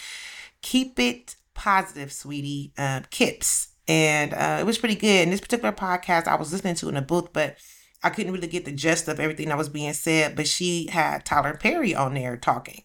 Keep 0.63 0.99
It 0.99 1.37
Positive, 1.53 2.11
Sweetie, 2.11 2.73
um, 2.79 3.05
Kips, 3.11 3.69
and 3.87 4.33
uh, 4.33 4.57
it 4.59 4.65
was 4.65 4.79
pretty 4.79 4.95
good. 4.95 5.25
And 5.25 5.33
this 5.33 5.41
particular 5.41 5.73
podcast 5.73 6.27
I 6.29 6.37
was 6.37 6.51
listening 6.51 6.77
to 6.77 6.89
in 6.89 6.97
a 6.97 7.03
booth, 7.03 7.33
but 7.35 7.59
I 8.03 8.09
couldn't 8.09 8.33
really 8.33 8.47
get 8.47 8.65
the 8.65 8.73
gist 8.73 9.09
of 9.09 9.21
everything 9.21 9.49
that 9.49 9.59
was 9.59 9.69
being 9.69 9.93
said, 9.93 10.35
but 10.35 10.49
she 10.49 10.87
had 10.87 11.27
Tyler 11.27 11.55
Perry 11.55 11.95
on 11.95 12.15
there 12.15 12.37
talking. 12.37 12.83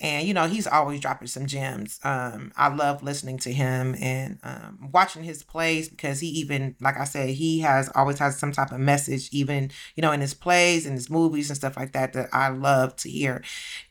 And, 0.00 0.26
you 0.26 0.34
know, 0.34 0.46
he's 0.46 0.66
always 0.66 1.00
dropping 1.00 1.28
some 1.28 1.46
gems. 1.46 2.00
Um, 2.02 2.52
I 2.56 2.68
love 2.68 3.02
listening 3.02 3.38
to 3.38 3.52
him 3.52 3.94
and 3.98 4.38
um, 4.42 4.90
watching 4.92 5.22
his 5.22 5.42
plays 5.42 5.88
because 5.88 6.20
he 6.20 6.26
even, 6.28 6.74
like 6.80 6.98
I 6.98 7.04
said, 7.04 7.30
he 7.30 7.60
has 7.60 7.88
always 7.94 8.18
has 8.18 8.38
some 8.38 8.52
type 8.52 8.72
of 8.72 8.80
message, 8.80 9.28
even, 9.32 9.70
you 9.94 10.02
know, 10.02 10.12
in 10.12 10.20
his 10.20 10.34
plays 10.34 10.84
and 10.84 10.94
his 10.96 11.08
movies 11.08 11.48
and 11.48 11.56
stuff 11.56 11.76
like 11.76 11.92
that, 11.92 12.12
that 12.12 12.28
I 12.32 12.48
love 12.48 12.96
to 12.96 13.08
hear. 13.08 13.42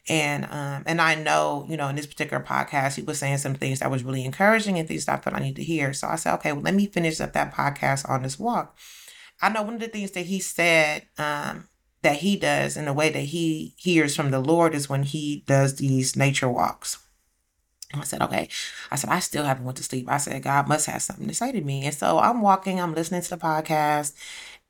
And 0.08 0.46
um, 0.46 0.84
and 0.86 1.01
I 1.01 1.15
know, 1.15 1.65
you 1.67 1.77
know, 1.77 1.88
in 1.88 1.96
this 1.96 2.05
particular 2.05 2.44
podcast, 2.44 2.96
he 2.96 3.01
was 3.01 3.17
saying 3.17 3.39
some 3.39 3.55
things 3.55 3.79
that 3.79 3.89
was 3.89 4.03
really 4.03 4.25
encouraging 4.25 4.77
and 4.77 4.88
things 4.88 5.05
that 5.05 5.13
I 5.13 5.22
thought 5.22 5.34
I 5.34 5.39
need 5.39 5.55
to 5.55 5.63
hear. 5.63 5.94
So 5.94 6.08
I 6.08 6.15
said, 6.17 6.36
okay, 6.36 6.51
well, 6.51 6.62
let 6.62 6.75
me 6.75 6.86
finish 6.86 7.20
up 7.20 7.34
that 7.34 7.53
podcast 7.53 8.08
on 8.08 8.22
this 8.22 8.38
walk. 8.38 8.77
I 9.46 9.50
know 9.50 9.62
one 9.62 9.75
of 9.75 9.80
the 9.80 9.88
things 9.88 10.10
that 10.12 10.25
he 10.25 10.40
said 10.40 11.04
um, 11.20 11.68
that 12.02 12.18
he 12.18 12.36
does 12.36 12.78
in 12.78 12.86
the 12.86 12.94
way 12.94 13.12
that 13.12 13.20
he 13.20 13.75
hears 13.78 14.16
from 14.16 14.32
the 14.32 14.40
Lord 14.40 14.74
is 14.74 14.90
when 14.90 15.04
he 15.04 15.44
does 15.46 15.75
these 15.75 16.16
nature 16.16 16.50
walks. 16.50 16.98
I 17.94 18.04
said, 18.06 18.24
okay. 18.24 18.50
I 18.90 18.96
said, 18.96 19.12
I 19.12 19.20
still 19.20 19.44
haven't 19.44 19.64
went 19.64 19.78
to 19.78 19.84
sleep. 19.84 20.10
I 20.10 20.18
said, 20.18 20.42
God 20.42 20.68
must 20.68 20.88
have 20.88 21.04
something 21.04 21.28
to 21.28 21.34
say 21.36 21.52
to 21.52 21.62
me. 21.62 21.86
And 21.86 21.94
so 21.94 22.18
I'm 22.18 22.42
walking, 22.42 22.82
I'm 22.82 22.96
listening 22.96 23.22
to 23.22 23.30
the 23.30 23.38
podcast, 23.38 24.16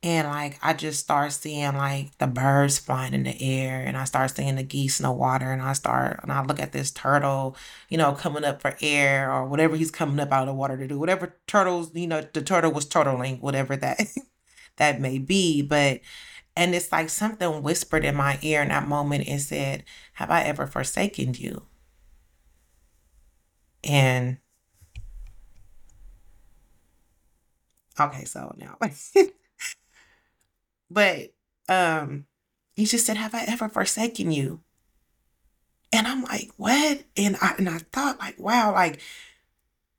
and 0.03 0.27
like 0.27 0.60
I 0.62 0.74
just 0.74 1.00
start 1.00 1.32
seeing 1.32 1.77
like 1.77 2.17
the 2.17 2.27
birds 2.27 2.77
flying 2.77 3.13
in 3.13 3.24
the 3.24 3.41
air, 3.41 3.82
and 3.82 3.96
I 3.96 4.03
start 4.03 4.32
seeing 4.32 4.55
the 4.55 4.63
geese 4.63 5.00
in 5.00 5.05
the 5.05 5.12
water, 5.13 5.53
and 5.53 5.62
I 5.62 5.72
start 5.72 6.20
and 6.22 6.34
I 6.34 6.44
look 6.44 6.60
at 6.60 6.74
this 6.74 6.91
turtle, 6.91 7.55
you 7.88 7.98
know, 7.98 8.12
coming 8.12 8.44
up 8.44 8.62
for 8.62 8.75
air 8.82 9.32
or 9.32 9.48
whatever 9.48 9.77
he's 9.77 9.89
coming 9.89 10.20
up 10.20 10.34
out 10.34 10.44
of 10.44 10.48
the 10.48 10.53
water 10.53 10.77
to 10.77 10.86
do, 10.86 11.00
whatever 11.00 11.38
turtles, 11.48 11.96
you 11.96 12.08
know, 12.08 12.27
the 12.34 12.41
turtle 12.41 12.74
was 12.74 12.86
turtling, 12.86 13.39
whatever 13.39 13.77
that 13.77 14.01
that 14.77 15.00
may 15.01 15.17
be. 15.20 15.62
But 15.62 16.01
And 16.58 16.74
it's 16.75 16.91
like 16.91 17.10
something 17.10 17.63
whispered 17.63 18.05
in 18.05 18.15
my 18.15 18.39
ear 18.41 18.62
in 18.63 18.70
that 18.70 18.88
moment 18.88 19.27
and 19.27 19.41
said, 19.41 19.84
Have 20.15 20.32
I 20.32 20.44
ever 20.44 20.67
forsaken 20.67 21.34
you? 21.36 21.63
And 23.84 24.38
okay, 28.00 28.25
so 28.25 28.53
now, 28.58 28.77
but 30.89 31.34
um, 31.70 32.25
he 32.75 32.86
just 32.86 33.05
said, 33.05 33.17
Have 33.17 33.36
I 33.36 33.44
ever 33.48 33.70
forsaken 33.70 34.32
you? 34.32 34.62
And 35.91 36.08
I'm 36.08 36.24
like, 36.24 36.51
What? 36.58 37.03
And 37.17 37.38
I, 37.41 37.55
and 37.58 37.70
I 37.70 37.79
thought, 37.79 38.20
like, 38.20 38.39
wow, 38.39 38.74
like 38.74 39.00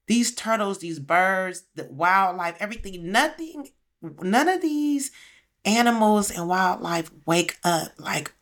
these 0.07 0.35
turtles, 0.35 0.79
these 0.79 0.99
birds, 0.99 1.65
the 1.75 1.85
wildlife, 1.91 2.57
everything, 2.61 3.11
nothing, 3.11 3.71
none 4.03 4.49
of 4.49 4.63
these 4.63 5.11
animals 5.65 6.31
and 6.31 6.49
wildlife 6.49 7.11
wake 7.27 7.57
up 7.65 7.89
like 7.99 8.33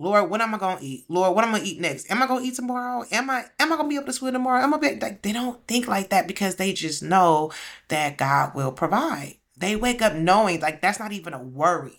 Lord, 0.00 0.30
what 0.30 0.40
am 0.40 0.54
I 0.54 0.58
gonna 0.58 0.78
eat? 0.80 1.06
Lord, 1.08 1.34
what 1.34 1.44
am 1.44 1.54
I 1.54 1.58
gonna 1.58 1.68
eat 1.68 1.80
next? 1.80 2.08
Am 2.08 2.22
I 2.22 2.28
gonna 2.28 2.44
eat 2.44 2.54
tomorrow? 2.54 3.04
Am 3.10 3.28
I 3.28 3.46
am 3.58 3.72
I 3.72 3.76
gonna 3.76 3.88
be 3.88 3.96
able 3.96 4.06
to 4.06 4.12
swim 4.12 4.32
tomorrow? 4.32 4.62
I'm 4.62 4.72
I 4.72 4.78
be 4.78 4.94
like 5.00 5.22
they 5.22 5.32
don't 5.32 5.66
think 5.66 5.88
like 5.88 6.10
that 6.10 6.28
because 6.28 6.54
they 6.54 6.72
just 6.72 7.02
know 7.02 7.50
that 7.88 8.16
God 8.16 8.54
will 8.54 8.70
provide. 8.70 9.38
They 9.56 9.74
wake 9.74 10.00
up 10.00 10.14
knowing 10.14 10.60
like 10.60 10.80
that's 10.80 11.00
not 11.00 11.10
even 11.10 11.34
a 11.34 11.42
worry. 11.42 11.98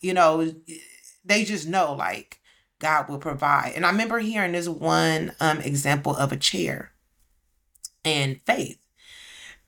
You 0.00 0.14
know, 0.14 0.54
they 1.24 1.44
just 1.44 1.66
know 1.66 1.94
like 1.94 2.38
God 2.78 3.08
will 3.08 3.18
provide. 3.18 3.72
And 3.74 3.84
I 3.84 3.90
remember 3.90 4.20
hearing 4.20 4.52
this 4.52 4.68
one 4.68 5.32
um 5.40 5.60
example 5.60 6.14
of 6.14 6.30
a 6.30 6.36
chair 6.36 6.92
and 8.04 8.40
faith. 8.42 8.78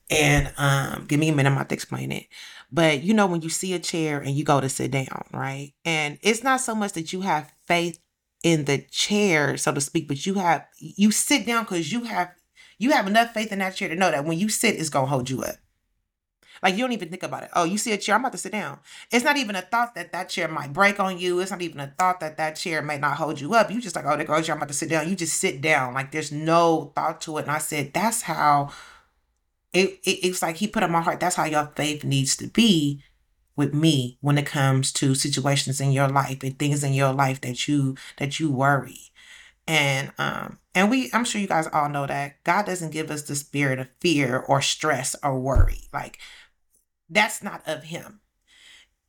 And 0.09 0.51
um 0.57 1.05
give 1.07 1.19
me 1.19 1.29
a 1.29 1.33
minute, 1.33 1.49
I'm 1.49 1.55
about 1.55 1.69
to 1.69 1.75
explain 1.75 2.11
it. 2.11 2.27
But 2.71 3.03
you 3.03 3.13
know, 3.13 3.27
when 3.27 3.41
you 3.41 3.49
see 3.49 3.73
a 3.73 3.79
chair 3.79 4.19
and 4.19 4.35
you 4.35 4.43
go 4.43 4.61
to 4.61 4.69
sit 4.69 4.91
down, 4.91 5.25
right? 5.33 5.73
And 5.83 6.17
it's 6.21 6.43
not 6.43 6.61
so 6.61 6.75
much 6.75 6.93
that 6.93 7.13
you 7.13 7.21
have 7.21 7.51
faith 7.67 7.99
in 8.43 8.65
the 8.65 8.79
chair, 8.91 9.57
so 9.57 9.73
to 9.73 9.81
speak, 9.81 10.07
but 10.07 10.25
you 10.25 10.35
have 10.35 10.67
you 10.79 11.11
sit 11.11 11.45
down 11.45 11.63
because 11.63 11.91
you 11.91 12.03
have 12.03 12.31
you 12.77 12.91
have 12.91 13.07
enough 13.07 13.33
faith 13.33 13.51
in 13.51 13.59
that 13.59 13.75
chair 13.75 13.89
to 13.89 13.95
know 13.95 14.11
that 14.11 14.25
when 14.25 14.37
you 14.37 14.49
sit, 14.49 14.75
it's 14.75 14.89
gonna 14.89 15.07
hold 15.07 15.29
you 15.29 15.41
up. 15.43 15.55
Like 16.61 16.75
you 16.75 16.81
don't 16.81 16.93
even 16.93 17.09
think 17.09 17.23
about 17.23 17.43
it. 17.43 17.49
Oh, 17.53 17.63
you 17.63 17.77
see 17.77 17.91
a 17.91 17.97
chair, 17.97 18.15
I'm 18.15 18.21
about 18.21 18.31
to 18.31 18.37
sit 18.37 18.51
down. 18.51 18.79
It's 19.11 19.25
not 19.25 19.37
even 19.37 19.55
a 19.55 19.61
thought 19.61 19.95
that 19.95 20.11
that 20.11 20.29
chair 20.29 20.47
might 20.47 20.73
break 20.73 20.99
on 20.99 21.17
you. 21.17 21.39
It's 21.39 21.51
not 21.51 21.61
even 21.61 21.79
a 21.79 21.93
thought 21.97 22.19
that 22.21 22.37
that 22.37 22.55
chair 22.55 22.81
may 22.81 22.97
not 22.97 23.17
hold 23.17 23.39
you 23.39 23.53
up. 23.53 23.71
You 23.71 23.81
just 23.81 23.95
like, 23.95 24.05
oh, 24.05 24.15
there 24.15 24.25
goes 24.25 24.47
your, 24.47 24.55
I'm 24.55 24.59
about 24.59 24.69
to 24.69 24.73
sit 24.73 24.89
down. 24.89 25.09
You 25.09 25.15
just 25.15 25.39
sit 25.39 25.61
down. 25.61 25.93
Like 25.93 26.11
there's 26.11 26.31
no 26.31 26.91
thought 26.95 27.21
to 27.21 27.37
it. 27.37 27.43
And 27.43 27.51
I 27.51 27.59
said, 27.59 27.93
that's 27.93 28.23
how 28.23 28.71
it, 29.75 29.99
it 30.03 30.25
it's 30.25 30.41
like 30.41 30.55
he 30.55 30.67
put 30.67 30.83
on 30.83 30.91
my 30.91 31.01
heart 31.01 31.19
that's 31.19 31.35
how 31.35 31.45
your 31.45 31.71
faith 31.75 32.03
needs 32.03 32.35
to 32.37 32.47
be 32.47 33.03
with 33.55 33.73
me 33.73 34.17
when 34.21 34.37
it 34.37 34.45
comes 34.45 34.91
to 34.93 35.15
situations 35.15 35.79
in 35.79 35.91
your 35.91 36.07
life 36.07 36.43
and 36.43 36.57
things 36.57 36.83
in 36.83 36.93
your 36.93 37.13
life 37.13 37.41
that 37.41 37.67
you 37.67 37.95
that 38.17 38.39
you 38.39 38.51
worry. 38.51 38.99
And 39.67 40.11
um 40.17 40.59
and 40.73 40.89
we 40.89 41.09
i'm 41.13 41.25
sure 41.25 41.41
you 41.41 41.47
guys 41.47 41.67
all 41.73 41.89
know 41.89 42.05
that 42.05 42.43
god 42.43 42.65
doesn't 42.65 42.91
give 42.91 43.09
us 43.09 43.23
the 43.23 43.35
spirit 43.35 43.79
of 43.79 43.87
fear 43.99 44.39
or 44.39 44.61
stress 44.61 45.15
or 45.23 45.39
worry. 45.39 45.81
Like 45.91 46.19
that's 47.09 47.43
not 47.43 47.61
of 47.67 47.83
him 47.83 48.21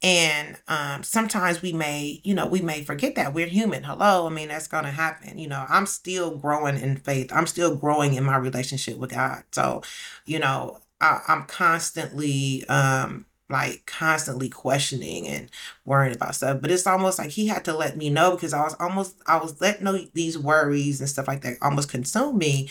and 0.06 0.56
um, 0.68 1.02
sometimes 1.02 1.62
we 1.62 1.72
may, 1.72 2.20
you 2.22 2.32
know, 2.32 2.46
we 2.46 2.60
may 2.60 2.84
forget 2.84 3.16
that 3.16 3.34
we're 3.34 3.48
human. 3.48 3.82
Hello. 3.82 4.28
I 4.28 4.30
mean, 4.30 4.46
that's 4.46 4.68
going 4.68 4.84
to 4.84 4.92
happen. 4.92 5.36
You 5.36 5.48
know, 5.48 5.66
I'm 5.68 5.84
still 5.84 6.36
growing 6.36 6.78
in 6.78 6.96
faith. 6.98 7.32
I'm 7.32 7.48
still 7.48 7.74
growing 7.74 8.14
in 8.14 8.22
my 8.22 8.36
relationship 8.36 8.98
with 8.98 9.10
God. 9.10 9.42
So, 9.50 9.82
you 10.24 10.38
know, 10.38 10.78
I, 11.00 11.22
I'm 11.26 11.42
constantly, 11.46 12.64
um, 12.68 13.26
like 13.50 13.84
constantly 13.86 14.48
questioning 14.48 15.26
and 15.26 15.50
worrying 15.84 16.14
about 16.14 16.36
stuff. 16.36 16.60
But 16.60 16.70
it's 16.70 16.86
almost 16.86 17.18
like 17.18 17.30
he 17.30 17.48
had 17.48 17.64
to 17.64 17.76
let 17.76 17.96
me 17.96 18.08
know 18.08 18.36
because 18.36 18.54
I 18.54 18.62
was 18.62 18.76
almost, 18.78 19.16
I 19.26 19.38
was 19.38 19.60
letting 19.60 20.08
these 20.14 20.38
worries 20.38 21.00
and 21.00 21.10
stuff 21.10 21.26
like 21.26 21.40
that 21.40 21.56
almost 21.60 21.90
consume 21.90 22.38
me. 22.38 22.70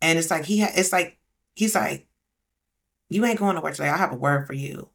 And 0.00 0.18
it's 0.18 0.32
like, 0.32 0.46
he 0.46 0.58
had, 0.58 0.72
it's 0.74 0.92
like, 0.92 1.16
he's 1.54 1.76
like, 1.76 2.08
you 3.08 3.24
ain't 3.24 3.38
going 3.38 3.54
to 3.54 3.60
work 3.60 3.74
today. 3.74 3.88
I 3.88 3.98
have 3.98 4.12
a 4.12 4.16
word 4.16 4.48
for 4.48 4.54
you 4.54 4.88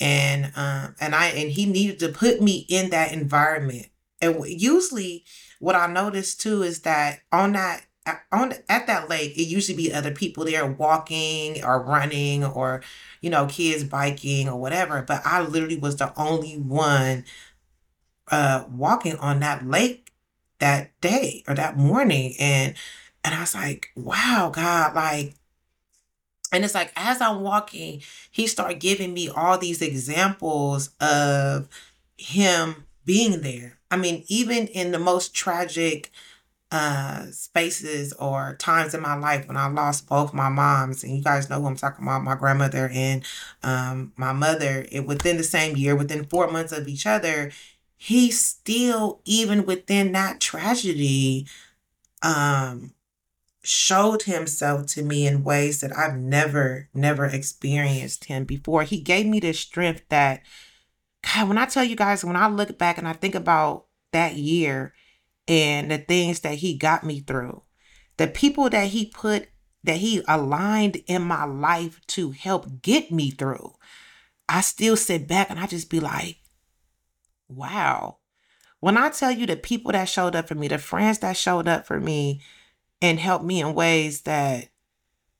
and 0.00 0.52
um 0.56 0.94
and 1.00 1.14
I 1.14 1.26
and 1.26 1.50
he 1.50 1.66
needed 1.66 1.98
to 2.00 2.08
put 2.08 2.40
me 2.40 2.66
in 2.68 2.90
that 2.90 3.12
environment. 3.12 3.86
And 4.20 4.44
usually, 4.46 5.24
what 5.60 5.74
I 5.76 5.86
noticed 5.86 6.40
too 6.40 6.62
is 6.62 6.80
that 6.80 7.20
on 7.32 7.52
that 7.52 7.86
on 8.32 8.54
at 8.68 8.86
that 8.86 9.08
lake, 9.08 9.36
it 9.36 9.44
usually 9.44 9.76
be 9.76 9.92
other 9.92 10.10
people 10.10 10.44
there 10.44 10.66
walking 10.66 11.62
or 11.64 11.82
running 11.82 12.44
or 12.44 12.82
you 13.20 13.30
know 13.30 13.46
kids 13.46 13.84
biking 13.84 14.48
or 14.48 14.58
whatever. 14.58 15.02
But 15.02 15.22
I 15.24 15.42
literally 15.42 15.78
was 15.78 15.96
the 15.96 16.12
only 16.18 16.54
one 16.54 17.24
uh 18.30 18.64
walking 18.70 19.16
on 19.16 19.40
that 19.40 19.66
lake 19.66 20.12
that 20.58 20.98
day 21.00 21.44
or 21.48 21.54
that 21.54 21.76
morning, 21.76 22.34
and 22.38 22.74
and 23.24 23.34
I 23.34 23.40
was 23.40 23.54
like, 23.54 23.90
wow, 23.96 24.50
God, 24.54 24.94
like 24.94 25.34
and 26.52 26.64
it's 26.64 26.74
like 26.74 26.92
as 26.96 27.20
I'm 27.20 27.40
walking, 27.40 28.02
he 28.30 28.46
started 28.46 28.80
giving 28.80 29.14
me 29.14 29.28
all 29.28 29.58
these 29.58 29.82
examples 29.82 30.90
of 31.00 31.68
him 32.16 32.84
being 33.04 33.40
there. 33.42 33.78
I 33.90 33.96
mean, 33.96 34.24
even 34.28 34.66
in 34.68 34.92
the 34.92 34.98
most 34.98 35.34
tragic 35.34 36.10
uh 36.72 37.26
spaces 37.32 38.12
or 38.12 38.54
times 38.60 38.94
in 38.94 39.00
my 39.00 39.16
life 39.16 39.48
when 39.48 39.56
I 39.56 39.66
lost 39.66 40.08
both 40.08 40.32
my 40.32 40.48
moms, 40.48 41.02
and 41.02 41.16
you 41.16 41.22
guys 41.22 41.50
know 41.50 41.60
who 41.60 41.66
I'm 41.66 41.76
talking 41.76 42.04
about, 42.04 42.22
my 42.22 42.36
grandmother 42.36 42.90
and 42.94 43.24
um 43.62 44.12
my 44.16 44.32
mother, 44.32 44.86
it 44.92 45.06
within 45.06 45.36
the 45.36 45.42
same 45.44 45.76
year, 45.76 45.96
within 45.96 46.26
four 46.26 46.50
months 46.50 46.72
of 46.72 46.86
each 46.86 47.06
other, 47.06 47.50
he 47.96 48.30
still, 48.30 49.20
even 49.24 49.66
within 49.66 50.12
that 50.12 50.40
tragedy, 50.40 51.46
um, 52.22 52.92
showed 53.62 54.22
himself 54.22 54.86
to 54.86 55.02
me 55.02 55.26
in 55.26 55.44
ways 55.44 55.80
that 55.80 55.96
I've 55.96 56.16
never, 56.16 56.88
never 56.94 57.26
experienced 57.26 58.24
him 58.24 58.44
before. 58.44 58.84
He 58.84 59.00
gave 59.00 59.26
me 59.26 59.40
this 59.40 59.60
strength 59.60 60.02
that, 60.08 60.42
God, 61.22 61.48
when 61.48 61.58
I 61.58 61.66
tell 61.66 61.84
you 61.84 61.96
guys, 61.96 62.24
when 62.24 62.36
I 62.36 62.48
look 62.48 62.78
back 62.78 62.96
and 62.98 63.06
I 63.06 63.12
think 63.12 63.34
about 63.34 63.86
that 64.12 64.36
year 64.36 64.94
and 65.46 65.90
the 65.90 65.98
things 65.98 66.40
that 66.40 66.54
he 66.54 66.76
got 66.76 67.04
me 67.04 67.20
through, 67.20 67.62
the 68.16 68.26
people 68.26 68.70
that 68.70 68.88
he 68.88 69.06
put, 69.06 69.48
that 69.84 69.98
he 69.98 70.22
aligned 70.26 71.02
in 71.06 71.22
my 71.22 71.44
life 71.44 72.00
to 72.08 72.30
help 72.30 72.82
get 72.82 73.10
me 73.10 73.30
through, 73.30 73.74
I 74.48 74.62
still 74.62 74.96
sit 74.96 75.28
back 75.28 75.50
and 75.50 75.58
I 75.58 75.66
just 75.66 75.90
be 75.90 76.00
like, 76.00 76.38
wow. 77.48 78.16
When 78.80 78.96
I 78.96 79.10
tell 79.10 79.30
you 79.30 79.46
the 79.46 79.56
people 79.56 79.92
that 79.92 80.08
showed 80.08 80.34
up 80.34 80.48
for 80.48 80.54
me, 80.54 80.68
the 80.68 80.78
friends 80.78 81.18
that 81.18 81.36
showed 81.36 81.68
up 81.68 81.86
for 81.86 82.00
me, 82.00 82.40
and 83.02 83.18
help 83.18 83.42
me 83.42 83.60
in 83.60 83.74
ways 83.74 84.22
that 84.22 84.68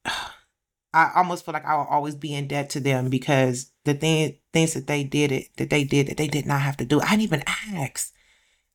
I 0.93 1.13
almost 1.15 1.45
feel 1.45 1.53
like 1.53 1.65
I 1.65 1.77
will 1.77 1.85
always 1.85 2.17
be 2.17 2.35
in 2.35 2.49
debt 2.49 2.71
to 2.71 2.81
them 2.81 3.11
because 3.11 3.71
the 3.85 3.95
thing 3.95 4.37
things 4.53 4.75
that 4.75 4.87
they 4.87 5.05
did 5.05 5.31
it 5.31 5.49
that 5.57 5.71
they 5.71 5.85
did 5.85 6.09
that 6.09 6.17
they 6.17 6.27
did 6.27 6.47
not 6.47 6.63
have 6.63 6.77
to 6.79 6.85
do. 6.85 7.01
I 7.01 7.11
didn't 7.11 7.23
even 7.23 7.45
ask. 7.47 8.13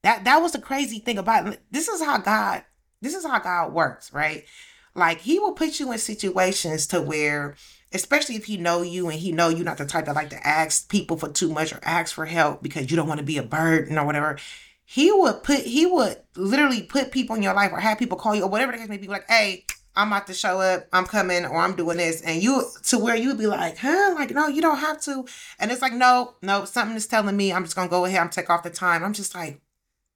That 0.04 0.24
that 0.24 0.38
was 0.42 0.54
the 0.54 0.62
crazy 0.62 1.00
thing 1.00 1.18
about. 1.18 1.58
This 1.72 1.88
is 1.88 2.02
how 2.02 2.20
God 2.20 2.64
this 3.02 3.16
is 3.16 3.26
how 3.26 3.40
God 3.40 3.74
works, 3.74 4.14
right? 4.14 4.46
Like 4.94 5.22
he 5.22 5.40
will 5.40 5.54
put 5.54 5.80
you 5.80 5.92
in 5.92 5.98
situations 5.98 6.88
to 6.88 7.02
where 7.02 7.56
especially 7.92 8.36
if 8.36 8.46
he 8.46 8.58
know 8.58 8.82
you 8.82 9.10
and 9.10 9.20
he 9.20 9.32
know 9.32 9.50
you're 9.50 9.66
not 9.66 9.78
the 9.78 9.86
type 9.86 10.06
that 10.06 10.16
like 10.16 10.30
to 10.30 10.48
ask 10.48 10.90
people 10.90 11.18
for 11.18 11.30
too 11.30 11.50
much 11.50 11.74
or 11.74 11.80
ask 11.84 12.14
for 12.14 12.26
help 12.26 12.62
because 12.62 12.90
you 12.90 12.98
don't 12.98 13.08
want 13.08 13.20
to 13.20 13.26
be 13.26 13.38
a 13.38 13.44
burden 13.44 13.98
or 13.98 14.06
whatever 14.06 14.38
he 14.86 15.12
would 15.12 15.44
put 15.44 15.62
he 15.62 15.86
would 15.86 16.22
literally 16.36 16.84
put 16.84 17.12
people 17.12 17.36
in 17.36 17.44
your 17.44 17.54
life 17.54 17.72
or 17.72 17.80
have 17.80 17.98
people 18.00 18.18
call 18.18 18.36
you 18.36 18.44
or 18.44 18.50
whatever 18.50 18.72
the 18.72 18.78
case 18.78 18.88
may 18.88 18.98
be 18.98 19.08
like 19.08 19.26
hey 19.28 19.66
i'm 19.96 20.10
about 20.10 20.28
to 20.28 20.34
show 20.34 20.60
up. 20.60 20.88
I'm 20.94 21.06
coming 21.06 21.46
or 21.46 21.58
i'm 21.58 21.76
doing 21.76 21.98
this. 21.98 22.22
And 22.22 22.42
you 22.42 22.64
to 22.84 23.00
where 23.00 23.16
you'd 23.16 23.38
be 23.38 23.48
like 23.48 23.78
huh? 23.78 24.14
Like 24.16 24.32
no 24.32 24.48
you 24.48 24.62
don't 24.62 24.78
have 24.78 25.02
to. 25.02 25.26
And 25.60 25.72
it's 25.72 25.82
like 25.82 25.94
no 25.94 26.36
no 26.42 26.66
something 26.66 26.96
is 26.96 27.08
telling 27.08 27.36
me. 27.36 27.52
I'm 27.52 27.64
just 27.64 27.76
gonna 27.76 27.90
go 27.90 28.06
ahead 28.06 28.22
i'm 28.22 28.30
take 28.30 28.50
off 28.50 28.64
the 28.64 28.70
time. 28.70 29.04
I'm 29.04 29.14
just 29.14 29.34
like 29.34 29.62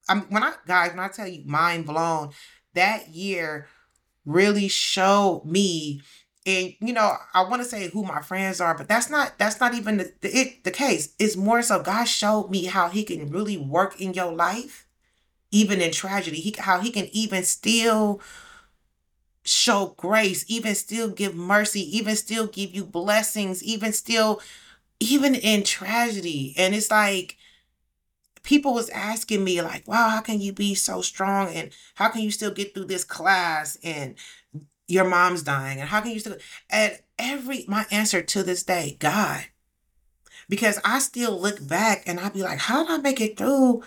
i'm 0.08 0.22
when 0.24 0.44
i 0.44 0.54
guys 0.68 0.90
when 0.92 1.00
i 1.00 1.08
tell 1.08 1.28
you 1.28 1.44
mind 1.46 1.86
blown 1.86 2.32
that 2.74 3.10
year 3.10 3.68
really 4.26 4.68
showed 4.68 5.44
me 5.46 6.02
and 6.46 6.74
you 6.80 6.94
know 6.94 7.16
i 7.34 7.42
want 7.44 7.62
to 7.62 7.68
say 7.68 7.90
who 7.90 8.04
my 8.04 8.22
friends 8.22 8.62
are 8.62 8.78
but 8.78 8.88
that's 8.88 9.10
not 9.10 9.38
that's 9.38 9.60
not 9.60 9.74
even 9.74 9.98
the, 9.98 10.14
the, 10.22 10.38
it, 10.38 10.64
the 10.64 10.72
case. 10.72 11.14
It's 11.20 11.36
more 11.36 11.62
so 11.62 11.82
god 11.82 12.06
showed 12.06 12.50
me 12.50 12.66
how 12.66 12.90
he 12.90 13.04
can 13.04 13.30
really 13.30 13.58
work 13.58 14.00
in 14.00 14.14
your 14.14 14.32
life 14.32 14.88
even 15.52 15.82
in 15.82 15.92
tragedy. 15.92 16.38
He 16.38 16.56
how 16.58 16.80
he 16.80 16.92
can 16.92 17.08
even 17.12 17.44
still 17.44 18.22
show 19.44 19.96
grace 19.98 20.46
even 20.48 20.76
still 20.76 21.10
give 21.10 21.34
mercy 21.36 21.82
even 21.98 22.16
still 22.16 22.46
give 22.46 22.76
you 22.76 22.86
blessings 22.86 23.64
even 23.64 23.94
still 23.94 24.42
even 25.00 25.34
in 25.34 25.64
tragedy. 25.64 26.54
And 26.58 26.76
it's 26.76 26.92
like 26.92 27.38
people 28.44 28.74
was 28.74 28.90
asking 28.90 29.44
me 29.44 29.62
like 29.62 29.88
wow 29.88 30.10
how 30.10 30.22
can 30.22 30.40
you 30.42 30.54
be 30.54 30.76
so 30.76 31.02
strong? 31.02 31.50
And 31.54 31.72
how 31.96 32.10
can 32.10 32.22
you 32.22 32.32
still 32.32 32.52
get 32.52 32.74
through 32.74 32.86
this 32.86 33.04
class? 33.04 33.78
And 33.84 34.16
your 34.90 35.08
mom's 35.08 35.44
dying 35.44 35.80
and 35.80 35.90
how 35.90 36.02
can 36.02 36.12
you 36.12 36.20
still 36.20 36.36
and 36.70 37.00
every 37.18 37.66
my 37.68 37.86
answer 37.92 38.22
to 38.22 38.44
this 38.44 38.64
day 38.64 38.98
god 39.00 39.46
Because 40.50 40.80
I 40.84 41.00
still 41.00 41.40
look 41.40 41.66
back 41.66 42.04
and 42.08 42.20
I'd 42.20 42.34
be 42.34 42.42
like, 42.42 42.58
how 42.58 42.84
did 42.84 42.92
I 42.92 42.98
make 42.98 43.22
it 43.22 43.38
through? 43.38 43.84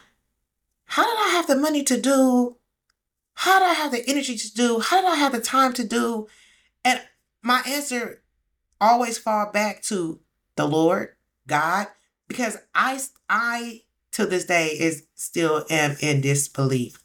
How 0.84 1.02
did 1.02 1.18
I 1.26 1.30
have 1.34 1.48
the 1.48 1.56
money 1.56 1.82
to 1.82 2.00
do? 2.00 2.56
How 3.34 3.58
did 3.58 3.66
I 3.66 3.74
have 3.74 3.90
the 3.90 4.08
energy 4.08 4.36
to 4.36 4.54
do? 4.54 4.78
How 4.78 5.00
did 5.00 5.10
I 5.10 5.16
have 5.16 5.32
the 5.32 5.40
time 5.40 5.72
to 5.74 5.84
do? 5.84 6.28
And 6.84 7.02
my 7.42 7.62
answer 7.66 8.22
always 8.80 9.18
fall 9.18 9.50
back 9.50 9.82
to 9.84 10.20
the 10.54 10.66
Lord, 10.66 11.16
God, 11.48 11.88
because 12.28 12.58
I 12.74 13.00
I 13.28 13.82
to 14.12 14.26
this 14.26 14.44
day 14.44 14.68
is 14.68 15.06
still 15.14 15.64
am 15.68 15.96
in 16.00 16.20
disbelief. 16.20 17.01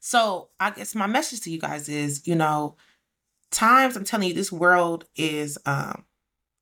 So 0.00 0.50
I 0.60 0.70
guess 0.70 0.94
my 0.94 1.06
message 1.06 1.40
to 1.42 1.50
you 1.50 1.58
guys 1.58 1.88
is, 1.88 2.26
you 2.26 2.34
know, 2.34 2.76
times 3.50 3.96
I'm 3.96 4.04
telling 4.04 4.28
you, 4.28 4.34
this 4.34 4.52
world 4.52 5.04
is 5.16 5.58
um 5.66 6.04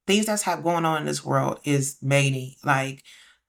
things 0.07 0.27
that's 0.27 0.43
have 0.43 0.63
going 0.63 0.85
on 0.85 1.01
in 1.01 1.07
this 1.07 1.25
world 1.25 1.61
is 1.65 1.97
many. 2.01 2.57
Like 2.65 3.03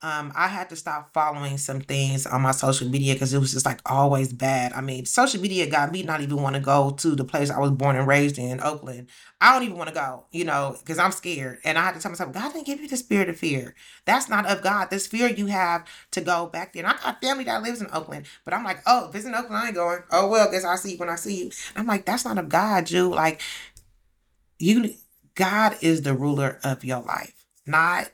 um, 0.04 0.32
I 0.36 0.48
had 0.48 0.70
to 0.70 0.76
stop 0.76 1.12
following 1.12 1.58
some 1.58 1.82
things 1.82 2.28
on 2.28 2.42
my 2.42 2.52
social 2.52 2.88
media 2.88 3.16
because 3.16 3.34
it 3.34 3.40
was 3.40 3.54
just 3.54 3.66
like 3.66 3.80
always 3.84 4.32
bad. 4.32 4.72
I 4.74 4.82
mean, 4.82 5.08
social 5.08 5.42
media 5.42 5.68
got 5.68 5.92
me 5.92 6.04
not 6.04 6.22
even 6.22 6.40
want 6.40 6.56
to 6.56 6.62
go 6.62 6.92
to 6.92 7.16
the 7.16 7.24
place 7.24 7.50
I 7.50 7.58
was 7.58 7.72
born 7.72 7.96
and 7.96 8.06
raised 8.08 8.38
in, 8.38 8.62
Oakland. 8.62 9.08
I 9.42 9.54
don't 9.54 9.64
even 9.64 9.76
want 9.76 9.90
to 9.90 9.96
go, 9.96 10.26
you 10.32 10.46
know, 10.46 10.76
because 10.80 11.00
I'm 11.00 11.12
scared. 11.12 11.58
And 11.64 11.80
I 11.80 11.82
had 11.82 11.96
to 11.96 12.00
tell 12.00 12.12
myself, 12.12 12.32
God 12.32 12.54
didn't 12.54 12.68
give 12.68 12.80
you 12.80 12.88
the 12.88 12.96
spirit 12.96 13.28
of 13.28 13.38
fear. 13.38 13.74
That's 14.06 14.30
not 14.30 14.46
of 14.46 14.62
God. 14.62 14.92
This 14.92 15.08
fear 15.08 15.28
you 15.30 15.48
have 15.48 15.88
to 16.12 16.22
go 16.22 16.46
back 16.46 16.74
there. 16.74 16.86
And 16.86 16.94
I 16.94 17.02
got 17.02 17.20
family 17.20 17.46
that 17.46 17.64
lives 17.64 17.82
in 17.82 17.88
Oakland, 17.92 18.28
but 18.46 18.54
I'm 18.54 18.64
like, 18.64 18.82
oh, 18.86 19.10
in 19.12 19.34
Oakland, 19.34 19.58
I 19.58 19.68
ain't 19.68 19.76
going. 19.76 20.04
Oh, 20.12 20.28
well, 20.28 20.52
guess 20.52 20.64
I'll 20.64 20.78
see 20.78 20.92
you 20.92 20.98
when 21.00 21.10
I 21.10 21.16
see 21.16 21.46
you. 21.46 21.52
I'm 21.76 21.88
like, 21.88 22.06
that's 22.06 22.24
not 22.24 22.38
of 22.38 22.50
God, 22.50 22.86
Jew. 22.86 23.10
Like, 23.10 23.42
you, 24.60 24.94
God 25.34 25.76
is 25.82 26.04
the 26.04 26.14
ruler 26.14 26.60
of 26.64 26.86
your 26.86 27.02
life, 27.02 27.46
not 27.66 28.12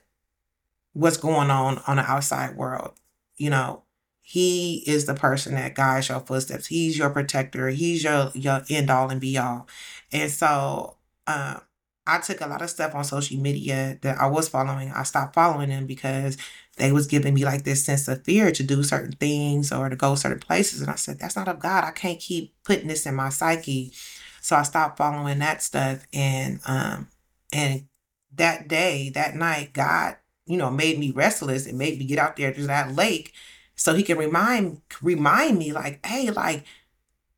what's 0.94 1.18
going 1.18 1.50
on 1.50 1.82
on 1.88 1.98
the 1.98 2.04
outside 2.04 2.56
world. 2.56 2.94
You 3.36 3.50
know, 3.50 3.84
he 4.22 4.84
is 4.88 5.06
the 5.06 5.16
person 5.16 5.56
that 5.56 5.76
guides 5.76 6.10
your 6.10 6.22
footsteps. 6.22 6.68
He's 6.68 6.98
your 6.98 7.10
protector. 7.10 7.70
He's 7.70 8.04
your 8.04 8.32
your 8.34 8.64
end 8.70 8.90
all 8.90 9.10
and 9.10 9.20
be 9.20 9.38
all. 9.38 9.68
And 10.12 10.32
so 10.32 10.98
uh, 11.28 11.60
I 12.06 12.20
took 12.20 12.42
a 12.42 12.48
lot 12.48 12.62
of 12.62 12.70
stuff 12.70 12.96
on 12.96 13.04
social 13.04 13.40
media 13.40 13.98
that 14.02 14.18
I 14.20 14.28
was 14.28 14.50
following. 14.50 14.92
I 14.92 15.04
stopped 15.04 15.36
following 15.36 15.70
them 15.70 15.86
because 15.86 16.38
they 16.78 16.92
was 16.92 17.08
giving 17.08 17.34
me 17.34 17.46
like 17.46 17.64
this 17.64 17.84
sense 17.86 18.08
of 18.08 18.24
fear 18.24 18.52
to 18.52 18.64
do 18.64 18.84
certain 18.84 19.14
things 19.14 19.72
or 19.72 19.90
to 19.90 19.96
go 19.96 20.16
certain 20.16 20.40
places. 20.40 20.82
And 20.82 20.90
I 20.90 20.96
said, 20.96 21.20
that's 21.20 21.36
not 21.36 21.48
of 21.48 21.60
God. 21.60 21.84
I 21.84 21.92
can't 21.92 22.20
keep 22.20 22.54
putting 22.64 22.88
this 22.88 23.06
in 23.06 23.16
my 23.16 23.30
psyche. 23.30 23.94
So 24.42 24.56
I 24.56 24.64
stopped 24.64 24.98
following 24.98 25.40
that 25.40 25.64
stuff. 25.64 26.06
And 26.14 26.60
um 26.66 27.08
and 27.54 27.88
that 28.36 28.68
day, 28.68 29.10
that 29.12 29.36
night, 29.36 29.74
God 29.74 30.18
you 30.46 30.58
know, 30.58 30.70
made 30.70 31.00
me 31.00 31.12
restless 31.12 31.66
and 31.66 31.78
made 31.78 31.98
me 32.00 32.06
get 32.06 32.20
out 32.20 32.36
there 32.36 32.54
to 32.54 32.68
that 32.68 32.94
lake 32.96 33.34
so 33.76 33.94
he 33.94 34.04
can 34.04 34.18
remind 34.18 34.82
remind 35.02 35.58
me 35.58 35.72
like, 35.72 36.06
hey, 36.06 36.30
like 36.30 36.66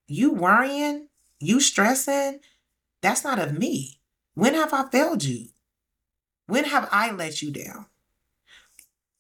you 0.07 0.31
worrying, 0.31 1.07
you 1.39 1.59
stressing, 1.59 2.39
that's 3.01 3.23
not 3.23 3.39
of 3.39 3.57
me. 3.57 3.99
When 4.33 4.53
have 4.53 4.73
I 4.73 4.89
failed 4.89 5.23
you? 5.23 5.47
When 6.47 6.65
have 6.65 6.89
I 6.91 7.11
let 7.11 7.41
you 7.41 7.51
down? 7.51 7.85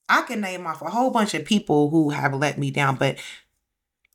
I 0.07 0.21
can 0.23 0.41
name 0.41 0.67
off 0.67 0.81
a 0.81 0.89
whole 0.89 1.09
bunch 1.09 1.33
of 1.33 1.45
people 1.45 1.89
who 1.89 2.11
have 2.11 2.33
let 2.33 2.59
me 2.59 2.69
down, 2.69 2.95
but 2.95 3.17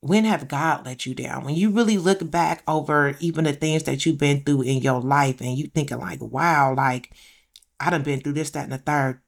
when 0.00 0.24
have 0.24 0.48
God 0.48 0.86
let 0.86 1.04
you 1.04 1.14
down? 1.14 1.44
When 1.44 1.54
you 1.54 1.70
really 1.70 1.98
look 1.98 2.30
back 2.30 2.62
over 2.66 3.16
even 3.20 3.44
the 3.44 3.52
things 3.52 3.82
that 3.84 4.06
you've 4.06 4.18
been 4.18 4.42
through 4.42 4.62
in 4.62 4.78
your 4.78 5.00
life 5.00 5.40
and 5.40 5.58
you 5.58 5.66
thinking 5.66 5.98
like, 5.98 6.20
wow, 6.22 6.74
like 6.74 7.10
I 7.78 7.90
done 7.90 8.02
been 8.02 8.20
through 8.20 8.34
this, 8.34 8.50
that, 8.50 8.64
and 8.64 8.72
the 8.72 8.78
third. 8.78 9.20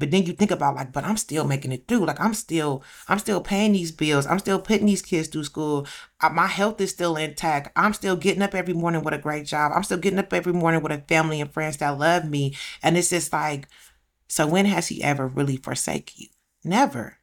But 0.00 0.10
then 0.10 0.24
you 0.24 0.32
think 0.32 0.50
about 0.50 0.74
like, 0.74 0.92
but 0.92 1.04
I'm 1.04 1.18
still 1.18 1.44
making 1.44 1.72
it 1.72 1.86
through. 1.86 2.06
Like 2.06 2.18
I'm 2.20 2.34
still, 2.34 2.82
I'm 3.06 3.18
still 3.18 3.40
paying 3.40 3.72
these 3.72 3.92
bills. 3.92 4.26
I'm 4.26 4.38
still 4.38 4.58
putting 4.58 4.86
these 4.86 5.02
kids 5.02 5.28
through 5.28 5.44
school. 5.44 5.86
I, 6.20 6.30
my 6.30 6.46
health 6.46 6.80
is 6.80 6.90
still 6.90 7.16
intact. 7.16 7.70
I'm 7.76 7.92
still 7.92 8.16
getting 8.16 8.42
up 8.42 8.54
every 8.54 8.74
morning 8.74 9.04
with 9.04 9.14
a 9.14 9.18
great 9.18 9.46
job. 9.46 9.72
I'm 9.74 9.84
still 9.84 9.98
getting 9.98 10.18
up 10.18 10.32
every 10.32 10.54
morning 10.54 10.82
with 10.82 10.90
a 10.90 10.98
family 11.06 11.40
and 11.40 11.52
friends 11.52 11.76
that 11.76 11.98
love 11.98 12.24
me. 12.24 12.56
And 12.82 12.96
it's 12.96 13.10
just 13.10 13.32
like, 13.32 13.68
so 14.26 14.46
when 14.46 14.64
has 14.64 14.88
he 14.88 15.02
ever 15.02 15.26
really 15.26 15.58
forsake 15.58 16.18
you? 16.18 16.28
Never. 16.64 17.18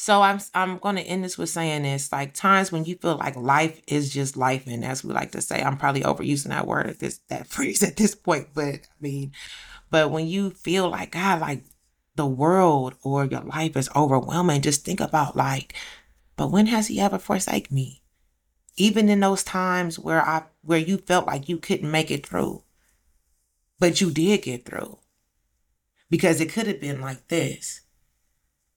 So 0.00 0.22
I'm 0.22 0.40
I'm 0.54 0.78
gonna 0.78 1.02
end 1.02 1.24
this 1.24 1.36
with 1.36 1.50
saying 1.50 1.82
this: 1.82 2.10
like 2.10 2.32
times 2.32 2.72
when 2.72 2.86
you 2.86 2.94
feel 2.96 3.16
like 3.16 3.36
life 3.36 3.82
is 3.86 4.08
just 4.10 4.34
life, 4.34 4.66
and 4.66 4.82
as 4.82 5.04
we 5.04 5.12
like 5.12 5.32
to 5.32 5.42
say, 5.42 5.62
I'm 5.62 5.76
probably 5.76 6.00
overusing 6.00 6.48
that 6.48 6.66
word 6.66 6.86
at 6.86 7.00
this 7.00 7.20
that 7.28 7.46
phrase 7.54 7.82
at 7.82 7.98
this 7.98 8.14
point, 8.14 8.48
but 8.54 8.64
I 8.64 8.78
mean, 9.02 9.32
but 9.90 10.10
when 10.10 10.26
you 10.26 10.50
feel 10.50 10.88
like, 10.88 11.12
God, 11.12 11.40
like 11.40 11.64
the 12.14 12.26
world 12.26 12.94
or 13.02 13.24
your 13.24 13.42
life 13.42 13.76
is 13.76 13.90
overwhelming, 13.94 14.62
just 14.62 14.84
think 14.84 15.00
about 15.00 15.36
like, 15.36 15.74
but 16.36 16.50
when 16.50 16.66
has 16.66 16.86
he 16.86 17.00
ever 17.00 17.18
forsaken 17.18 17.74
me? 17.74 18.02
Even 18.76 19.08
in 19.08 19.20
those 19.20 19.42
times 19.42 19.98
where 19.98 20.22
I 20.22 20.44
where 20.62 20.78
you 20.78 20.96
felt 20.96 21.26
like 21.26 21.48
you 21.48 21.58
couldn't 21.58 21.90
make 21.90 22.10
it 22.10 22.26
through. 22.26 22.62
But 23.78 24.00
you 24.00 24.10
did 24.10 24.42
get 24.42 24.64
through. 24.64 24.98
Because 26.08 26.40
it 26.40 26.50
could 26.50 26.66
have 26.66 26.80
been 26.80 27.00
like 27.00 27.28
this. 27.28 27.82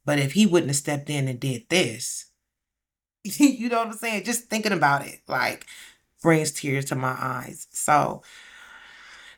But 0.06 0.20
if 0.20 0.34
he 0.34 0.46
wouldn't 0.46 0.70
have 0.70 0.78
stepped 0.78 1.10
in 1.10 1.28
and 1.28 1.40
did 1.40 1.70
this, 1.70 2.32
you 3.24 3.70
know 3.70 3.80
what 3.80 3.88
I'm 3.88 3.94
saying? 3.94 4.24
Just 4.24 4.50
thinking 4.50 4.72
about 4.72 5.06
it, 5.08 5.22
like 5.28 5.66
brings 6.22 6.52
tears 6.52 6.86
to 6.86 6.96
my 6.96 7.16
eyes. 7.20 7.68
So 7.72 8.24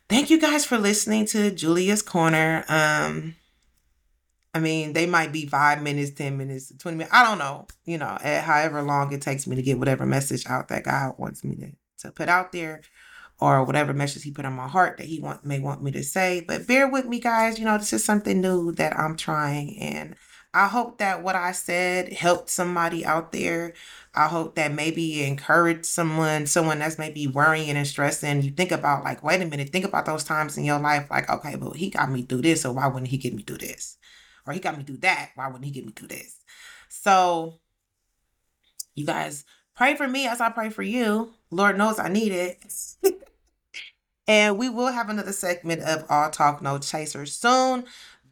thank 0.10 0.30
you 0.30 0.40
guys 0.40 0.66
for 0.66 0.78
listening 0.78 1.26
to 1.28 1.52
Julia's 1.52 2.02
Corner. 2.02 2.64
Um, 2.68 3.36
I 4.54 4.60
mean, 4.60 4.94
they 4.94 5.06
might 5.06 5.34
be 5.34 5.46
five 5.46 5.82
minutes, 5.82 6.12
10 6.12 6.38
minutes, 6.38 6.72
20 6.78 6.98
minutes. 6.98 7.14
I 7.14 7.24
don't 7.24 7.40
know, 7.40 7.68
you 7.84 7.98
know, 7.98 8.18
at 8.22 8.44
however 8.44 8.82
long 8.82 9.12
it 9.12 9.22
takes 9.22 9.46
me 9.48 9.56
to 9.56 9.62
get 9.62 9.80
whatever 9.80 10.06
message 10.06 10.46
out 10.48 10.70
that 10.70 10.84
God 10.86 11.16
wants 11.18 11.44
me 11.44 11.56
to, 11.58 11.72
to 12.00 12.12
put 12.12 12.30
out 12.30 12.52
there 12.52 12.82
or 13.40 13.66
whatever 13.66 13.94
message 13.94 14.24
he 14.24 14.32
put 14.32 14.46
on 14.46 14.54
my 14.54 14.68
heart 14.68 14.98
that 14.98 15.08
he 15.08 15.20
want 15.20 15.44
may 15.44 15.60
want 15.60 15.84
me 15.84 15.92
to 15.92 16.04
say. 16.04 16.44
But 16.48 16.68
bear 16.68 16.90
with 16.90 17.06
me, 17.06 17.20
guys. 17.20 17.60
You 17.60 17.66
know, 17.66 17.78
this 17.78 17.92
is 17.92 18.06
something 18.06 18.40
new 18.40 18.72
that 18.74 18.98
I'm 18.98 19.18
trying 19.18 19.78
and 19.80 20.16
I 20.56 20.68
hope 20.70 21.00
that 21.00 21.22
what 21.22 21.36
I 21.36 21.52
said 21.52 22.14
helped 22.14 22.50
somebody 22.50 23.06
out 23.06 23.34
there. 23.34 23.74
I 24.14 24.30
hope 24.30 24.56
that 24.56 24.72
maybe 24.72 25.26
encourage 25.26 25.84
someone, 25.84 26.46
someone 26.48 26.80
that's 26.80 26.98
maybe 26.98 27.28
worrying 27.28 27.76
and 27.76 27.86
stressing. 27.86 28.42
You 28.42 28.52
think 28.52 28.72
about 28.72 29.04
like, 29.04 29.22
wait 29.22 29.42
a 29.42 29.46
minute, 29.46 29.70
think 29.70 29.84
about 29.84 30.06
those 30.06 30.24
times 30.24 30.58
in 30.58 30.64
your 30.64 30.80
life, 30.80 31.12
like, 31.12 31.30
okay, 31.30 31.58
but 31.58 31.76
he 31.76 31.90
got 31.90 32.10
me 32.10 32.22
through 32.22 32.44
this, 32.44 32.62
so 32.62 32.72
why 32.72 32.88
wouldn't 32.88 33.10
he 33.10 33.18
get 33.18 33.34
me 33.34 33.44
through 33.44 33.58
this? 33.58 33.98
Or 34.48 34.54
he 34.54 34.62
got 34.62 34.78
me 34.78 34.86
through 34.86 35.00
that, 35.00 35.32
why 35.36 35.48
wouldn't 35.48 35.66
he 35.66 35.72
get 35.72 35.86
me 35.86 35.92
through 35.92 36.08
this? 36.08 36.38
So 36.88 37.60
you 38.94 39.06
guys 39.06 39.44
pray 39.76 39.96
for 39.96 40.08
me 40.08 40.26
as 40.26 40.40
I 40.40 40.52
pray 40.52 40.70
for 40.70 40.84
you. 40.84 41.34
Lord 41.52 41.78
knows 41.78 42.00
I 42.00 42.08
need 42.08 42.32
it. 42.32 42.64
and 44.26 44.58
we 44.58 44.70
will 44.70 44.88
have 44.88 45.10
another 45.10 45.34
segment 45.34 45.82
of 45.82 46.06
All 46.10 46.30
Talk 46.30 46.62
No 46.62 46.78
Chaser 46.78 47.26
soon 47.26 47.84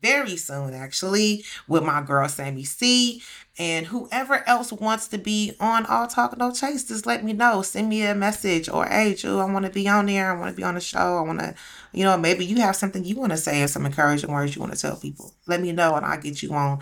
very 0.04 0.36
soon, 0.36 0.74
actually, 0.74 1.46
with 1.68 1.84
my 1.84 2.02
girl 2.02 2.28
Sammy 2.30 2.66
C. 2.66 3.24
And 3.58 3.86
whoever 3.86 4.48
else 4.48 4.72
wants 4.72 5.08
to 5.10 5.20
be 5.20 5.54
on 5.60 5.86
All 5.86 6.08
Talk 6.08 6.36
No 6.38 6.52
Chase, 6.52 6.86
just 6.86 7.06
let 7.06 7.24
me 7.24 7.34
know. 7.34 7.62
Send 7.62 7.88
me 7.88 8.04
a 8.04 8.16
message 8.16 8.68
or, 8.68 8.86
hey, 8.86 9.13
Drew, 9.13 9.39
I 9.39 9.46
want 9.46 9.66
to 9.66 9.72
be 9.72 9.88
on 9.88 10.08
there. 10.08 10.32
I 10.32 10.39
want 10.39 10.50
to 10.50 10.58
be 10.58 10.63
on 10.63 10.74
the 10.74 10.82
show. 10.82 11.18
I 11.20 11.22
want 11.22 11.39
to, 11.39 11.54
you 11.92 12.04
know, 12.04 12.18
maybe 12.18 12.46
you 12.46 12.58
have 12.58 12.76
something 12.76 13.06
you 13.06 13.16
want 13.16 13.32
to 13.32 13.38
say 13.38 13.62
or 13.62 13.68
some 13.68 13.86
encouraging 13.86 14.32
words 14.32 14.56
you 14.56 14.62
want 14.62 14.74
to 14.74 14.80
tell 14.80 14.96
people. 14.96 15.34
Let 15.46 15.62
me 15.62 15.72
know 15.72 15.96
and 15.96 16.06
I'll 16.06 16.20
get 16.20 16.42
you 16.42 16.52
on. 16.54 16.80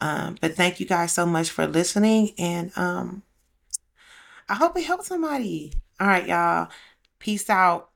Um, 0.00 0.36
but 0.40 0.54
thank 0.54 0.80
you 0.80 0.86
guys 0.86 1.12
so 1.12 1.26
much 1.26 1.50
for 1.50 1.66
listening. 1.66 2.32
And 2.38 2.72
um, 2.76 3.22
I 4.48 4.54
hope 4.54 4.76
it 4.78 4.84
helped 4.84 5.04
somebody. 5.04 5.74
All 6.00 6.06
right, 6.06 6.26
y'all. 6.26 6.68
Peace 7.18 7.48
out. 7.50 7.90